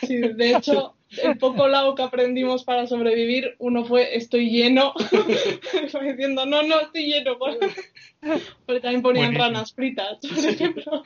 sí, 0.06 0.18
de 0.18 0.52
hecho, 0.52 0.96
el 1.22 1.38
poco 1.38 1.68
lago 1.68 1.96
que 1.96 2.04
aprendimos 2.04 2.64
para 2.64 2.88
sobrevivir, 2.88 3.56
uno 3.60 3.86
fue 3.86 4.16
estoy 4.16 4.50
lleno, 4.50 4.94
diciendo 6.06 6.46
no, 6.46 6.64
no, 6.64 6.80
estoy 6.82 7.08
lleno, 7.08 7.38
porque 7.38 8.80
también 8.80 9.02
ponían 9.02 9.36
ranas 9.36 9.74
fritas, 9.74 10.18
por 10.20 10.46
ejemplo. 10.46 11.04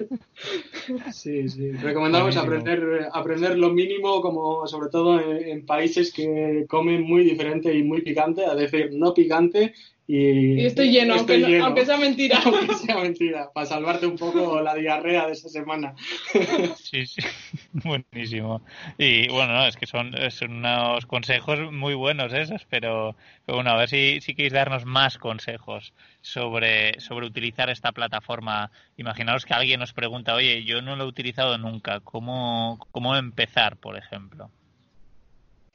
Sí, 1.11 1.49
sí, 1.49 1.71
recomendamos 1.81 2.37
aprender, 2.37 3.09
aprender 3.11 3.57
lo 3.57 3.69
mínimo, 3.69 4.21
como 4.21 4.67
sobre 4.67 4.89
todo 4.89 5.19
en, 5.19 5.65
países 5.65 6.13
que 6.13 6.65
comen 6.69 7.03
muy 7.03 7.23
diferente 7.23 7.73
y 7.73 7.83
muy 7.83 8.01
picante, 8.01 8.45
a 8.45 8.55
decir 8.55 8.91
no 8.93 9.13
picante 9.13 9.73
Y, 10.09 10.65
estoy 10.65 10.89
lleno, 10.89 11.15
aunque, 11.15 11.85
sea 11.85 11.97
mentira. 11.97 12.39
aunque 12.45 12.75
sea 12.75 12.97
mentira, 12.97 13.51
para 13.53 13.65
salvarte 13.65 14.07
un 14.07 14.17
poco 14.17 14.61
la 14.61 14.73
diarrea 14.73 15.27
de 15.27 15.33
esa 15.33 15.49
semana. 15.49 15.95
sí, 16.77 17.05
sí, 17.05 17.21
buenísimo. 17.73 18.61
Y 18.97 19.27
bueno, 19.27 19.67
es 19.67 19.75
que 19.75 19.85
son, 19.85 20.15
unos 20.49 21.05
consejos 21.07 21.73
muy 21.73 21.93
buenos 21.93 22.31
esos, 22.31 22.65
pero, 22.69 23.17
bueno, 23.45 23.71
a 23.71 23.75
ver 23.75 23.89
si, 23.89 24.21
si 24.21 24.33
queréis 24.33 24.53
darnos 24.53 24.85
más 24.85 25.17
consejos 25.17 25.93
sobre, 26.21 26.97
sobre 27.01 27.27
utilizar 27.27 27.69
esta 27.69 27.91
plataforma. 27.91 28.71
Imaginaos 28.95 29.45
que 29.45 29.55
alguien 29.55 29.81
nos 29.81 29.91
pregunta, 29.91 30.35
oye, 30.35 30.63
yo 30.63 30.81
no 30.81 30.95
lo 30.95 31.03
he 31.03 31.07
utilizado 31.07 31.57
nunca, 31.57 31.99
¿cómo, 31.99 32.79
cómo 32.91 33.17
empezar, 33.17 33.75
por 33.75 33.97
ejemplo? 33.97 34.51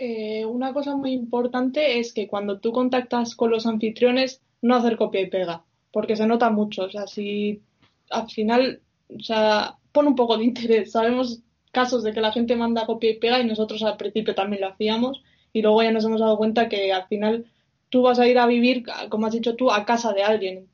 Eh, 0.05 0.45
una 0.45 0.73
cosa 0.73 0.97
muy 0.97 1.13
importante 1.13 2.01
es 2.01 2.13
que 2.13 2.27
cuando 2.27 2.59
tú 2.59 2.73
contactas 2.73 3.37
con 3.37 3.53
los 3.53 3.67
anfitriones, 3.67 4.43
no 4.61 4.75
hacer 4.75 4.97
copia 4.97 5.21
y 5.21 5.31
pega, 5.31 5.65
porque 5.93 6.17
se 6.17 6.27
nota 6.27 6.51
mucho. 6.51 6.83
O 6.87 6.91
sea, 6.91 7.07
si 7.07 7.63
al 8.11 8.29
final, 8.29 8.81
o 9.17 9.23
sea, 9.23 9.77
pone 9.93 10.09
un 10.09 10.17
poco 10.17 10.37
de 10.37 10.45
interés. 10.45 10.91
Sabemos 10.91 11.41
casos 11.71 12.03
de 12.03 12.13
que 12.13 12.21
la 12.21 12.33
gente 12.33 12.57
manda 12.57 12.85
copia 12.85 13.11
y 13.11 13.19
pega 13.21 13.39
y 13.41 13.47
nosotros 13.47 13.81
al 13.85 13.97
principio 13.97 14.35
también 14.35 14.63
lo 14.63 14.71
hacíamos 14.71 15.23
y 15.53 15.63
luego 15.63 15.85
ya 15.85 15.93
nos 15.93 16.05
hemos 16.05 16.21
dado 16.21 16.37
cuenta 16.37 16.69
que 16.69 16.93
al 16.93 17.07
final 17.07 17.47
tú 17.89 18.03
vas 18.03 18.19
a 18.19 18.27
ir 18.27 18.41
a 18.41 18.47
vivir, 18.47 18.85
como 19.09 19.27
has 19.27 19.35
dicho 19.35 19.55
tú, 19.55 19.71
a 19.71 19.85
casa 19.85 20.13
de 20.13 20.25
alguien, 20.25 20.67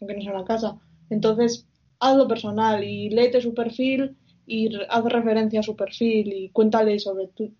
aunque 0.00 0.16
no 0.16 0.22
sea 0.22 0.32
una 0.34 0.44
casa. 0.44 0.80
Entonces, 1.08 1.68
hazlo 2.00 2.26
personal 2.26 2.82
y 2.82 3.10
léete 3.10 3.40
su 3.42 3.54
perfil 3.54 4.16
y 4.44 4.70
haz 4.88 5.04
referencia 5.04 5.60
a 5.60 5.62
su 5.62 5.76
perfil 5.76 6.32
y 6.32 6.48
cuéntale 6.48 6.98
sobre 6.98 7.28
tu, 7.28 7.52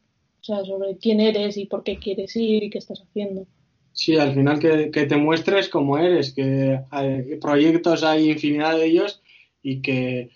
o 0.42 0.44
sea, 0.44 0.64
sobre 0.64 0.96
quién 0.98 1.20
eres 1.20 1.56
y 1.56 1.66
por 1.66 1.84
qué 1.84 1.98
quieres 1.98 2.34
ir 2.34 2.64
y 2.64 2.70
qué 2.70 2.78
estás 2.78 3.00
haciendo. 3.00 3.46
Sí, 3.92 4.16
al 4.16 4.34
final 4.34 4.58
que, 4.58 4.88
te 4.88 5.16
muestres 5.16 5.68
cómo 5.68 5.98
eres, 5.98 6.32
que 6.32 6.80
hay 6.90 7.36
proyectos 7.40 8.02
hay 8.02 8.30
infinidad 8.30 8.76
de 8.76 8.86
ellos 8.86 9.22
y 9.62 9.82
que, 9.82 10.30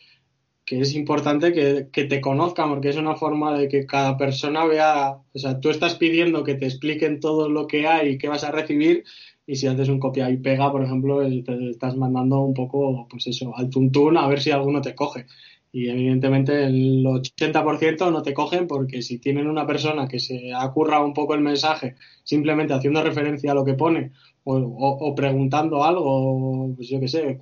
es 0.66 0.94
importante 0.94 1.52
que, 1.52 1.88
que, 1.92 2.04
te 2.04 2.20
conozcan 2.20 2.68
porque 2.68 2.90
es 2.90 2.96
una 2.96 3.16
forma 3.16 3.58
de 3.58 3.68
que 3.68 3.86
cada 3.86 4.16
persona 4.16 4.64
vea, 4.64 5.18
o 5.32 5.38
sea, 5.38 5.58
tú 5.58 5.70
estás 5.70 5.96
pidiendo 5.96 6.44
que 6.44 6.54
te 6.54 6.66
expliquen 6.66 7.18
todo 7.18 7.48
lo 7.48 7.66
que 7.66 7.88
hay 7.88 8.10
y 8.10 8.18
qué 8.18 8.28
vas 8.28 8.44
a 8.44 8.52
recibir 8.52 9.04
y 9.46 9.56
si 9.56 9.66
haces 9.66 9.88
un 9.88 9.98
copia 9.98 10.30
y 10.30 10.36
pega, 10.36 10.70
por 10.70 10.84
ejemplo, 10.84 11.20
te 11.20 11.70
estás 11.70 11.96
mandando 11.96 12.40
un 12.40 12.54
poco, 12.54 13.06
pues 13.08 13.26
eso, 13.26 13.56
al 13.56 13.70
tuntún 13.70 14.16
a 14.18 14.28
ver 14.28 14.40
si 14.40 14.50
alguno 14.50 14.80
te 14.82 14.94
coge 14.94 15.26
y 15.72 15.88
evidentemente 15.88 16.64
el 16.64 17.04
80% 17.04 18.10
no 18.10 18.22
te 18.22 18.32
cogen 18.32 18.66
porque 18.66 19.02
si 19.02 19.18
tienen 19.18 19.46
una 19.46 19.66
persona 19.66 20.08
que 20.08 20.18
se 20.18 20.52
acurra 20.54 21.04
un 21.04 21.12
poco 21.12 21.34
el 21.34 21.40
mensaje 21.40 21.96
simplemente 22.24 22.72
haciendo 22.72 23.02
referencia 23.02 23.52
a 23.52 23.54
lo 23.54 23.64
que 23.64 23.74
pone 23.74 24.12
o, 24.48 25.14
preguntando 25.16 25.82
algo, 25.82 26.72
pues 26.76 26.88
yo 26.88 27.00
qué 27.00 27.08
sé, 27.08 27.36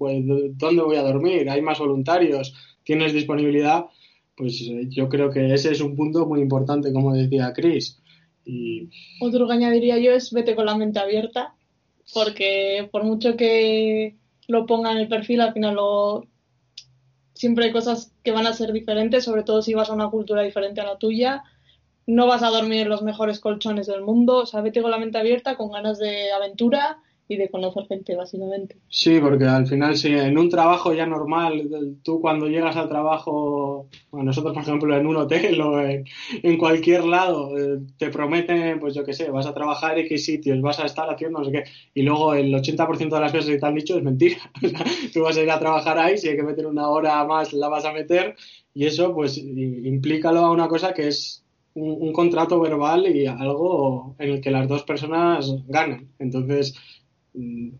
¿dónde 0.54 0.82
voy 0.82 0.96
a 0.96 1.02
dormir? 1.02 1.50
¿Hay 1.50 1.60
más 1.60 1.78
voluntarios? 1.78 2.54
¿Tienes 2.82 3.12
disponibilidad? 3.12 3.84
Pues 4.34 4.62
eh, 4.62 4.87
yo 4.88 5.08
creo 5.10 5.30
que 5.30 5.52
ese 5.52 5.72
es 5.72 5.82
un 5.82 5.94
punto 5.94 6.26
muy 6.26 6.40
importante, 6.40 6.92
como 6.94 7.12
decía 7.12 7.52
Chris. 7.54 8.00
Y... 8.46 8.88
Otro 9.20 9.46
que 9.46 9.52
añadiría 9.52 9.98
yo 9.98 10.12
es 10.12 10.32
vete 10.32 10.54
con 10.54 10.64
la 10.64 10.76
mente 10.76 10.98
abierta, 10.98 11.54
porque 12.14 12.88
por 12.90 13.04
mucho 13.04 13.37
que 13.37 14.16
lo 14.48 14.64
ponga 14.64 14.92
en 14.92 14.98
el 14.98 15.08
perfil, 15.08 15.42
al 15.42 15.52
final 15.52 15.74
lo 15.74 16.26
siempre 17.34 17.66
hay 17.66 17.72
cosas 17.72 18.12
que 18.22 18.32
van 18.32 18.46
a 18.46 18.54
ser 18.54 18.72
diferentes, 18.72 19.24
sobre 19.24 19.42
todo 19.42 19.62
si 19.62 19.74
vas 19.74 19.90
a 19.90 19.94
una 19.94 20.10
cultura 20.10 20.42
diferente 20.42 20.80
a 20.80 20.84
la 20.84 20.98
tuya. 20.98 21.42
No 22.06 22.26
vas 22.26 22.42
a 22.42 22.50
dormir 22.50 22.82
en 22.82 22.88
los 22.88 23.02
mejores 23.02 23.40
colchones 23.40 23.86
del 23.86 24.02
mundo, 24.02 24.38
o 24.38 24.46
sea, 24.46 24.60
vete 24.60 24.82
con 24.82 24.90
la 24.90 24.98
mente 24.98 25.18
abierta, 25.18 25.56
con 25.56 25.72
ganas 25.72 25.98
de 25.98 26.32
aventura 26.32 26.98
y 27.26 27.37
de 27.37 27.48
conocer 27.48 27.87
gente, 27.87 28.14
básicamente. 28.16 28.76
Sí, 28.88 29.18
porque 29.18 29.44
al 29.44 29.66
final, 29.66 29.96
si 29.96 30.08
en 30.08 30.37
un 30.37 30.50
trabajo 30.50 30.92
ya 30.92 31.06
normal, 31.06 31.96
tú 32.02 32.20
cuando 32.20 32.48
llegas 32.48 32.76
al 32.76 32.88
trabajo, 32.88 33.88
nosotros, 34.12 34.52
por 34.52 34.62
ejemplo, 34.62 34.96
en 34.96 35.06
un 35.06 35.16
hotel 35.16 35.60
o 35.60 35.80
en, 35.80 36.58
cualquier 36.58 37.04
lado, 37.04 37.56
eh, 37.56 37.80
te 37.96 38.10
prometen, 38.10 38.78
pues 38.78 38.94
yo 38.94 39.04
qué 39.04 39.14
sé, 39.14 39.30
vas 39.30 39.46
a 39.46 39.54
trabajar 39.54 39.98
X 39.98 40.24
sitios, 40.24 40.60
vas 40.60 40.80
a 40.80 40.87
estar 40.87 41.08
haciendo 41.08 41.38
no 41.38 41.44
sé 41.46 41.52
qué, 41.52 41.64
y 41.94 42.02
luego 42.02 42.34
el 42.34 42.52
80% 42.54 43.14
de 43.14 43.20
las 43.20 43.32
cosas 43.32 43.46
que 43.46 43.58
te 43.58 43.66
han 43.66 43.74
dicho 43.74 43.96
es 43.96 44.02
mentira. 44.02 44.38
tú 45.12 45.22
vas 45.22 45.37
a 45.37 45.42
ir 45.42 45.50
a 45.50 45.58
trabajar 45.58 45.98
ahí, 45.98 46.18
si 46.18 46.28
hay 46.28 46.37
que 46.37 46.42
meter 46.42 46.66
una 46.66 46.88
hora 46.88 47.24
más, 47.24 47.52
la 47.54 47.68
vas 47.68 47.87
a 47.87 47.92
meter, 47.92 48.37
y 48.74 48.84
eso, 48.84 49.14
pues, 49.14 49.38
implícalo 49.38 50.40
a 50.40 50.50
una 50.50 50.68
cosa 50.68 50.92
que 50.92 51.08
es 51.08 51.44
un 51.74 52.12
contrato 52.12 52.60
verbal 52.60 53.04
y 53.08 53.26
algo 53.26 54.14
en 54.20 54.30
el 54.30 54.40
que 54.40 54.52
las 54.52 54.68
dos 54.68 54.84
personas 54.84 55.52
ganan. 55.66 56.08
Entonces, 56.20 56.74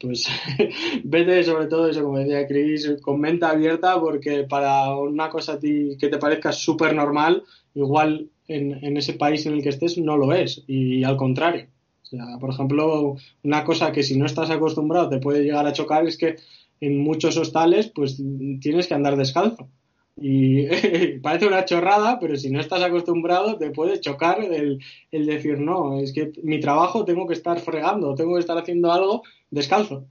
pues 0.01 0.27
vete 1.05 1.45
sobre 1.45 1.67
todo 1.67 1.89
eso, 1.89 2.03
como 2.03 2.19
decía 2.19 2.47
Chris, 2.47 2.97
con 3.01 3.21
mente 3.21 3.47
abierta 3.47 4.01
porque 4.01 4.45
para 4.45 4.97
una 4.97 5.29
cosa 5.29 5.55
a 5.55 5.59
ti 5.59 5.97
que 5.99 6.09
te 6.09 6.19
parezca 6.19 6.51
súper 6.51 6.95
normal, 6.95 7.45
igual 7.75 8.31
en, 8.49 8.97
ese 8.97 9.15
país 9.15 9.47
en 9.47 9.55
el 9.55 9.63
que 9.63 9.69
estés 9.69 9.97
no 9.99 10.17
lo 10.17 10.33
es 10.33 10.65
y 10.67 11.05
al 11.05 11.17
contrario. 11.17 11.67
O 12.03 12.07
sea, 12.07 12.39
por 12.41 12.51
ejemplo, 12.51 13.17
una 13.43 13.65
cosa 13.65 13.93
que 13.93 14.03
si 14.03 14.19
no 14.19 14.27
estás 14.27 14.51
acostumbrado 14.51 15.09
te 15.09 15.19
puede 15.19 15.45
llegar 15.45 15.67
a 15.67 15.73
chocar 15.73 16.07
es 16.07 16.19
que 16.19 16.37
en 16.81 16.99
muchos 16.99 17.37
hostales 17.37 17.91
pues 17.95 18.21
tienes 18.61 18.89
que 18.89 18.95
andar 18.95 19.17
descalzo. 19.17 19.69
Y 20.17 20.67
parece 21.23 21.47
una 21.47 21.65
chorrada, 21.65 22.19
pero 22.21 22.37
si 22.37 22.51
no 22.51 22.61
estás 22.61 22.83
acostumbrado 22.83 23.59
te 23.59 23.71
puede 23.71 24.01
chocar 24.01 24.43
el, 24.43 24.79
el, 25.11 25.27
decir, 25.27 25.59
no, 25.59 25.99
es 25.99 26.13
que 26.13 26.33
mi 26.43 26.61
trabajo 26.61 27.05
tengo 27.05 27.27
que 27.27 27.35
estar 27.35 27.59
fregando, 27.61 28.15
tengo 28.15 28.35
que 28.35 28.41
estar 28.41 28.57
haciendo 28.57 28.93
algo 28.93 29.23
descalzo. 29.51 30.07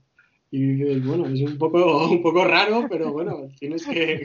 Y 0.50 1.00
bueno, 1.00 1.26
es 1.26 1.40
un 1.40 1.58
poco, 1.58 2.06
un 2.10 2.22
poco 2.22 2.44
raro, 2.44 2.86
pero 2.88 3.12
bueno, 3.12 3.48
tienes 3.58 3.86
que, 3.86 4.24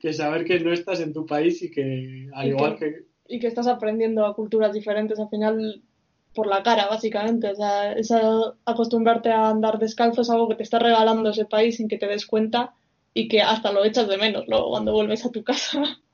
que, 0.00 0.12
saber 0.12 0.44
que 0.44 0.58
no 0.60 0.72
estás 0.72 1.00
en 1.00 1.12
tu 1.12 1.24
país 1.24 1.62
y 1.62 1.70
que 1.70 2.28
al 2.32 2.48
igual 2.48 2.76
que, 2.76 3.04
Y 3.28 3.38
que 3.38 3.46
estás 3.46 3.68
aprendiendo 3.68 4.26
a 4.26 4.34
culturas 4.34 4.72
diferentes 4.72 5.20
al 5.20 5.28
final 5.28 5.82
por 6.34 6.46
la 6.46 6.62
cara, 6.62 6.88
básicamente. 6.88 7.50
O 7.50 7.54
sea, 7.54 7.92
esa, 7.92 8.20
acostumbrarte 8.64 9.30
a 9.30 9.50
andar 9.50 9.78
descalzo 9.78 10.22
es 10.22 10.30
algo 10.30 10.48
que 10.48 10.56
te 10.56 10.62
está 10.62 10.78
regalando 10.78 11.30
ese 11.30 11.44
país 11.44 11.76
sin 11.76 11.86
que 11.86 11.98
te 11.98 12.06
des 12.06 12.26
cuenta 12.26 12.74
y 13.14 13.28
que 13.28 13.42
hasta 13.42 13.72
lo 13.72 13.84
echas 13.84 14.08
de 14.08 14.18
menos 14.18 14.44
luego 14.46 14.70
cuando 14.70 14.92
vuelves 14.92 15.24
a 15.24 15.30
tu 15.30 15.42
casa. 15.42 15.82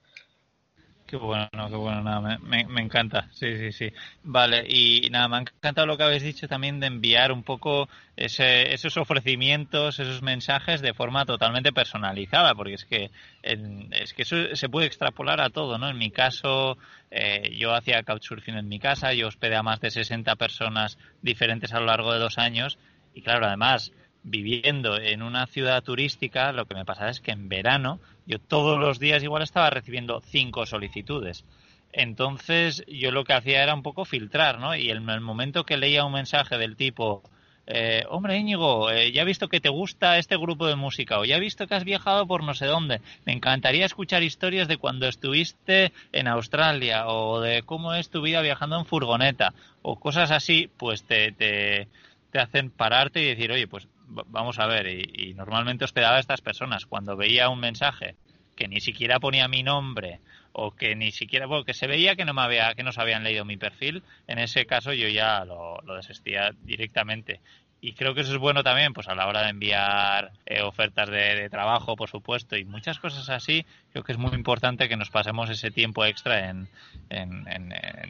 Qué 1.07 1.19
bueno, 1.19 1.49
qué 1.69 1.77
bueno, 1.77 2.03
nada, 2.03 2.39
me, 2.39 2.65
me, 2.65 2.81
encanta, 2.81 3.29
sí, 3.31 3.59
sí, 3.59 3.73
sí. 3.73 3.93
Vale, 4.23 4.65
y 4.67 5.09
nada, 5.11 5.29
me 5.29 5.37
ha 5.37 5.41
encantado 5.41 5.87
lo 5.87 5.99
que 5.99 6.03
habéis 6.03 6.23
dicho 6.23 6.49
también 6.49 6.81
de 6.81 6.87
enviar 6.87 7.31
un 7.31 7.43
poco 7.43 7.91
ese, 8.17 8.73
esos 8.73 8.97
ofrecimientos, 8.97 10.01
esos 10.01 10.23
mensajes 10.23 10.81
de 10.81 10.95
forma 10.95 11.27
totalmente 11.27 11.73
personalizada, 11.73 12.55
porque 12.55 12.75
es 12.75 12.85
que, 12.87 13.11
es 13.43 14.15
que 14.15 14.23
eso 14.23 14.37
se 14.55 14.69
puede 14.71 14.87
extrapolar 14.87 15.43
a 15.43 15.51
todo, 15.51 15.77
¿no? 15.77 15.91
En 15.91 15.99
mi 15.99 16.11
caso, 16.11 16.79
eh, 17.11 17.55
yo 17.57 17.75
hacía 17.75 18.03
couchsurfing 18.03 18.57
en 18.57 18.69
mi 18.69 18.79
casa, 18.79 19.13
yo 19.13 19.29
hospedé 19.29 19.57
a 19.57 19.63
más 19.63 19.81
de 19.81 19.91
60 19.91 20.35
personas 20.37 20.99
diferentes 21.21 21.75
a 21.75 21.81
lo 21.81 21.87
largo 21.87 22.15
de 22.15 22.19
dos 22.19 22.39
años, 22.39 22.79
y 23.15 23.21
claro, 23.21 23.47
además, 23.47 23.93
viviendo 24.25 24.99
en 24.99 25.23
una 25.23 25.47
ciudad 25.47 25.83
turística, 25.83 26.53
lo 26.53 26.65
que 26.65 26.75
me 26.75 26.85
pasaba 26.85 27.11
es 27.11 27.21
que 27.21 27.31
en 27.31 27.49
verano 27.49 28.01
yo 28.27 28.39
todos 28.39 28.81
los 28.81 28.99
días 28.99 29.23
igual 29.23 29.43
estaba 29.43 29.71
recibiendo 29.71 30.21
cinco 30.21 30.67
solicitudes. 30.67 31.45
Entonces 31.93 32.85
yo 32.89 33.13
lo 33.13 33.25
que 33.25 33.35
hacía 33.35 33.63
era 33.63 33.75
un 33.75 33.83
poco 33.83 34.05
filtrar, 34.05 34.59
¿no? 34.59 34.75
Y 34.75 34.91
en 34.91 35.09
el 35.09 35.21
momento 35.21 35.65
que 35.65 35.77
leía 35.77 36.05
un 36.05 36.13
mensaje 36.13 36.59
del 36.59 36.75
tipo, 36.75 37.23
eh, 37.67 38.05
hombre 38.09 38.37
Íñigo, 38.37 38.91
eh, 38.91 39.13
ya 39.13 39.23
he 39.23 39.27
visto 39.27 39.49
que 39.49 39.61
te 39.61 39.69
gusta 39.69 40.19
este 40.19 40.37
grupo 40.37 40.67
de 40.67 40.75
música 40.75 41.21
o 41.21 41.25
ya 41.25 41.37
he 41.37 41.41
visto 41.41 41.67
que 41.67 41.75
has 41.75 41.85
viajado 41.85 42.27
por 42.27 42.43
no 42.43 42.55
sé 42.55 42.67
dónde, 42.67 43.01
me 43.25 43.33
encantaría 43.33 43.87
escuchar 43.87 44.23
historias 44.23 44.69
de 44.69 44.77
cuando 44.79 45.07
estuviste 45.07 45.93
en 46.13 46.29
Australia 46.29 47.07
o 47.07 47.41
de 47.41 47.63
cómo 47.63 47.95
es 47.95 48.11
tu 48.11 48.23
vida 48.23 48.43
viajando 48.43 48.79
en 48.79 48.87
furgoneta 48.87 49.55
o 49.83 50.01
cosas 50.01 50.31
así, 50.31 50.69
pues 50.77 51.05
te, 51.05 51.31
te, 51.33 51.89
te 52.33 52.39
hacen 52.41 52.71
pararte 52.71 53.23
y 53.23 53.27
decir, 53.27 53.53
oye, 53.53 53.69
pues 53.69 53.87
vamos 54.07 54.59
a 54.59 54.67
ver, 54.67 54.87
y, 54.87 55.35
normalmente 55.35 55.85
hospedaba 55.85 56.17
a 56.17 56.21
estas 56.21 56.41
personas. 56.41 56.87
Cuando 56.87 57.17
veía 57.17 57.49
un 57.49 57.61
mensaje 57.61 58.17
que 58.57 58.69
ni 58.69 58.81
siquiera 58.81 59.19
ponía 59.19 59.49
mi 59.49 59.63
nombre 59.63 60.21
o 60.53 60.71
que 60.71 60.95
ni 60.95 61.11
siquiera 61.11 61.49
porque 61.49 61.75
se 61.75 61.89
veía 61.89 62.15
que 62.15 62.25
no 62.25 62.33
me 62.33 62.43
había 62.43 62.73
que 62.75 62.85
no 62.85 62.93
se 62.93 63.01
habían 63.01 63.25
leído 63.25 63.45
mi 63.45 63.57
perfil 63.57 64.05
en 64.29 64.39
ese 64.39 64.67
caso 64.67 64.93
yo 64.93 65.09
ya 65.09 65.45
lo, 65.45 65.81
lo 65.81 65.97
desistía 65.97 66.53
directamente 66.63 67.41
y 67.85 67.93
creo 67.93 68.15
que 68.15 68.23
eso 68.23 68.33
es 68.33 68.39
bueno 68.39 68.63
también 68.63 68.95
pues 68.95 69.09
a 69.09 69.15
la 69.15 69.27
hora 69.27 69.43
de 69.43 69.51
enviar 69.51 70.33
eh, 70.47 70.63
ofertas 70.63 71.11
de, 71.11 71.51
trabajo 71.51 71.97
por 71.97 72.09
supuesto 72.09 72.57
y 72.57 72.65
muchas 72.65 72.99
cosas 72.99 73.29
así 73.29 73.67
creo 73.93 74.03
que 74.03 74.13
es 74.13 74.19
muy 74.19 74.33
importante 74.33 74.89
que 74.89 74.97
nos 74.97 75.11
pasemos 75.11 75.51
ese 75.51 75.71
tiempo 75.71 76.03
extra 76.07 76.49
en, 76.49 76.67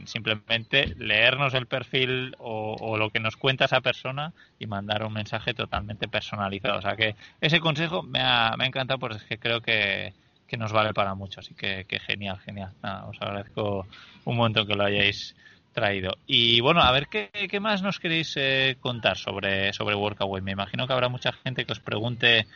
simplemente 0.05 0.95
leernos 0.97 1.55
el 1.55 1.67
perfil 1.67 2.37
o, 2.39 2.97
lo 2.97 3.11
que 3.11 3.19
nos 3.19 3.37
cuenta 3.37 3.65
esa 3.65 3.81
persona 3.81 4.33
y 4.61 4.69
mandar 4.69 5.05
un 5.05 5.13
mensaje 5.13 5.53
totalmente 5.53 6.07
personalizado. 6.07 6.79
O 6.79 6.83
sea 6.83 6.95
que 6.95 7.17
ese 7.41 7.59
consejo 7.61 8.03
me 8.03 8.21
ha, 8.21 8.55
me 8.57 8.65
ha 8.65 8.67
encantado 8.69 9.01
porque 9.01 9.17
es 9.17 9.25
que 9.25 9.39
creo 9.39 9.61
que, 9.61 10.13
nos 10.57 10.73
vale 10.73 10.95
para 10.95 11.17
mucho. 11.17 11.41
Así 11.41 11.53
que, 11.55 11.85
que 11.85 11.99
genial 11.99 12.39
genial. 12.39 12.71
Os 13.09 13.21
agradezco 13.21 13.89
un 14.25 14.37
montón 14.37 14.69
que 14.69 14.77
lo 14.77 14.85
hayáis 14.85 15.35
traído. 15.75 16.13
Y 16.27 16.61
bueno, 16.61 16.81
a 16.81 16.91
ver 16.93 17.09
qué, 17.09 17.61
más 17.61 17.83
nos 17.83 18.01
queréis 18.01 18.35
eh, 18.37 18.77
contar 18.81 19.19
sobre, 19.19 19.73
sobre 19.75 19.95
Workaway. 19.95 20.41
Me 20.41 20.53
imagino 20.53 20.87
que 20.87 20.93
habrá 20.95 21.09
mucha 21.11 21.33
gente 21.33 21.67
que 21.67 21.73
os 21.73 21.81
pregunte 21.81 22.47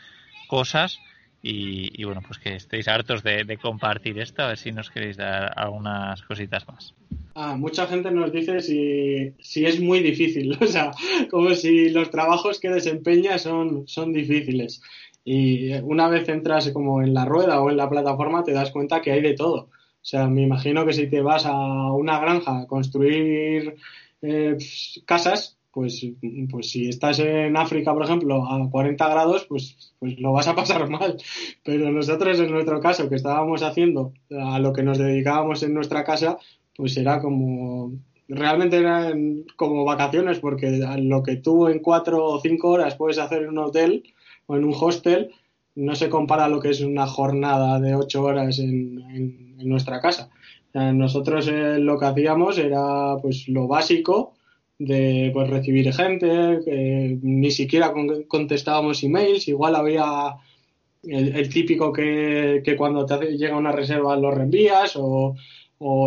cosas 0.47 0.99
y, 1.43 2.03
bueno, 2.05 2.21
pues 2.27 2.39
que 2.39 2.57
estéis 2.57 2.89
hartos 2.89 3.23
de, 3.23 3.59
compartir 3.61 4.19
esto, 4.19 4.43
a 4.43 4.49
ver 4.49 4.59
si 4.59 4.73
nos 4.73 4.91
queréis 4.91 5.17
dar 5.17 5.53
algunas 5.57 6.21
cositas 6.23 6.67
más. 6.67 6.95
Ah, 7.35 7.57
mucha 7.57 7.87
gente 7.87 8.11
nos 8.11 8.33
dice 8.33 8.61
si, 8.61 9.33
si 9.39 9.65
es 9.65 9.81
muy 9.81 10.01
difícil, 10.01 10.57
o 10.61 10.67
sea, 10.67 10.91
como 11.31 11.55
si 11.55 11.91
los 11.91 12.11
trabajos 12.11 12.59
que 12.59 12.71
desempeña 12.71 13.39
son, 13.39 13.87
son 13.87 14.13
difíciles. 14.13 14.83
Y 15.25 15.73
una 15.83 16.09
vez 16.09 16.29
entras 16.29 16.71
como 16.71 17.03
en 17.03 17.15
la 17.15 17.25
rueda 17.25 17.61
o 17.61 17.71
en 17.71 17.77
la 17.77 17.89
plataforma 17.89 18.43
te 18.43 18.53
das 18.53 18.71
cuenta 18.71 19.01
que 19.01 19.13
hay 19.13 19.21
de 19.21 19.35
todo. 19.35 19.69
Sea, 20.09 20.27
me 20.27 20.40
imagino 20.40 20.87
que 20.87 20.94
si 20.94 21.07
te 21.07 21.21
vas 21.21 21.44
a 21.44 21.92
una 21.92 22.18
granja 22.18 22.61
a 22.61 22.66
construir 22.66 23.77
eh, 24.23 24.57
casas, 25.05 25.59
pues, 25.71 26.03
pues 26.51 26.71
si 26.71 26.88
estás 26.88 27.18
en 27.18 27.55
África, 27.59 27.92
por 27.92 28.05
ejemplo, 28.05 28.42
a 28.51 28.71
40 28.71 29.07
grados, 29.07 29.44
pues, 29.47 29.92
pues 29.99 30.18
lo 30.18 30.33
vas 30.33 30.49
a 30.49 30.55
pasar 30.55 30.88
mal. 30.99 31.18
Pero 31.62 31.92
nosotros, 31.92 32.40
en 32.40 32.51
nuestro 32.51 32.81
caso, 32.81 33.11
que 33.11 33.16
estábamos 33.16 33.62
haciendo 33.62 34.14
a 34.31 34.59
lo 34.59 34.73
que 34.73 34.83
nos 34.83 34.97
dedicábamos 34.97 35.62
en 35.62 35.75
nuestra 35.75 36.05
casa, 36.05 36.38
pues 36.75 36.97
era 36.97 37.21
como, 37.21 37.92
realmente 38.29 38.79
eran 38.79 39.44
como 39.57 39.85
vacaciones, 39.85 40.38
porque 40.38 40.81
lo 41.01 41.23
que 41.23 41.37
tú 41.37 41.68
en 41.68 41.81
cuatro 41.81 42.25
o 42.25 42.40
cinco 42.40 42.71
horas 42.71 42.97
puedes 42.97 43.18
hacer 43.18 43.42
en 43.42 43.51
un 43.51 43.59
hotel 43.59 44.05
o 44.47 44.57
en 44.57 44.64
un 44.64 44.75
hostel, 44.75 45.33
no 45.79 45.95
se 45.95 46.09
compara 46.09 46.49
lo 46.49 46.61
que 46.61 46.71
es 46.71 46.81
una 46.81 47.07
jornada 47.07 47.79
de 47.79 47.95
ocho 47.95 48.25
horas 48.25 48.59
en, 48.59 49.01
en, 49.11 49.69
nuestra 49.69 50.01
casa. 50.01 50.31
nosotros 50.75 51.49
eh, 51.49 51.79
lo 51.79 51.99
que 51.99 52.07
hacíamos 52.07 52.59
era 52.59 53.17
pues 53.23 53.49
lo 53.49 53.67
básico, 53.67 54.35
de 54.79 55.31
pues, 55.33 55.51
recibir 55.51 55.93
gente, 55.93 56.61
ni 57.23 57.51
siquiera 57.51 57.93
contestábamos 58.29 59.03
emails, 59.03 59.49
igual 59.49 59.75
había 59.75 60.37
el, 61.03 61.49
típico 61.49 61.93
que, 61.93 62.75
cuando 62.77 63.07
te 63.07 63.37
llega 63.37 63.57
una 63.57 63.73
reserva 63.73 64.17
lo 64.17 64.31
reenvías 64.31 64.95
o, 64.97 65.35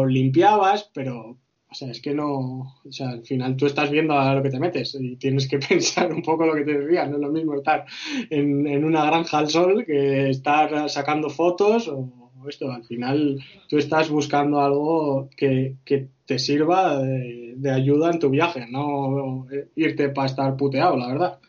limpiabas, 0.05 0.89
pero 0.93 1.38
o 1.71 1.75
sea, 1.75 1.89
es 1.89 2.01
que 2.01 2.13
no, 2.13 2.75
o 2.84 2.91
sea, 2.91 3.10
al 3.10 3.23
final 3.23 3.55
tú 3.55 3.65
estás 3.65 3.89
viendo 3.89 4.13
a 4.13 4.36
lo 4.36 4.43
que 4.43 4.49
te 4.49 4.60
metes 4.60 4.97
y 4.99 5.15
tienes 5.15 5.47
que 5.47 5.57
pensar 5.69 6.13
un 6.13 6.21
poco 6.21 6.45
lo 6.45 6.53
que 6.53 6.63
te 6.63 6.79
decía, 6.79 7.05
no 7.07 7.15
es 7.15 7.21
lo 7.21 7.31
mismo 7.31 7.55
estar 7.55 7.86
en, 8.29 8.67
en 8.67 8.84
una 8.84 9.05
granja 9.05 9.39
al 9.39 9.49
sol 9.49 9.86
que 9.86 10.29
estar 10.29 10.89
sacando 10.89 11.29
fotos 11.29 11.88
o 11.88 12.21
esto, 12.47 12.71
al 12.71 12.84
final 12.84 13.39
tú 13.69 13.77
estás 13.77 14.10
buscando 14.10 14.60
algo 14.60 15.29
que, 15.36 15.75
que 15.86 16.07
te 16.25 16.39
sirva 16.39 16.97
de, 16.99 17.71
ayuda 17.71 18.12
en 18.12 18.19
tu 18.19 18.29
viaje, 18.29 18.65
no 18.69 19.45
irte 19.75 20.10
para 20.10 20.27
estar 20.27 20.57
puteado, 20.57 20.97
la 20.97 21.07
verdad. 21.07 21.39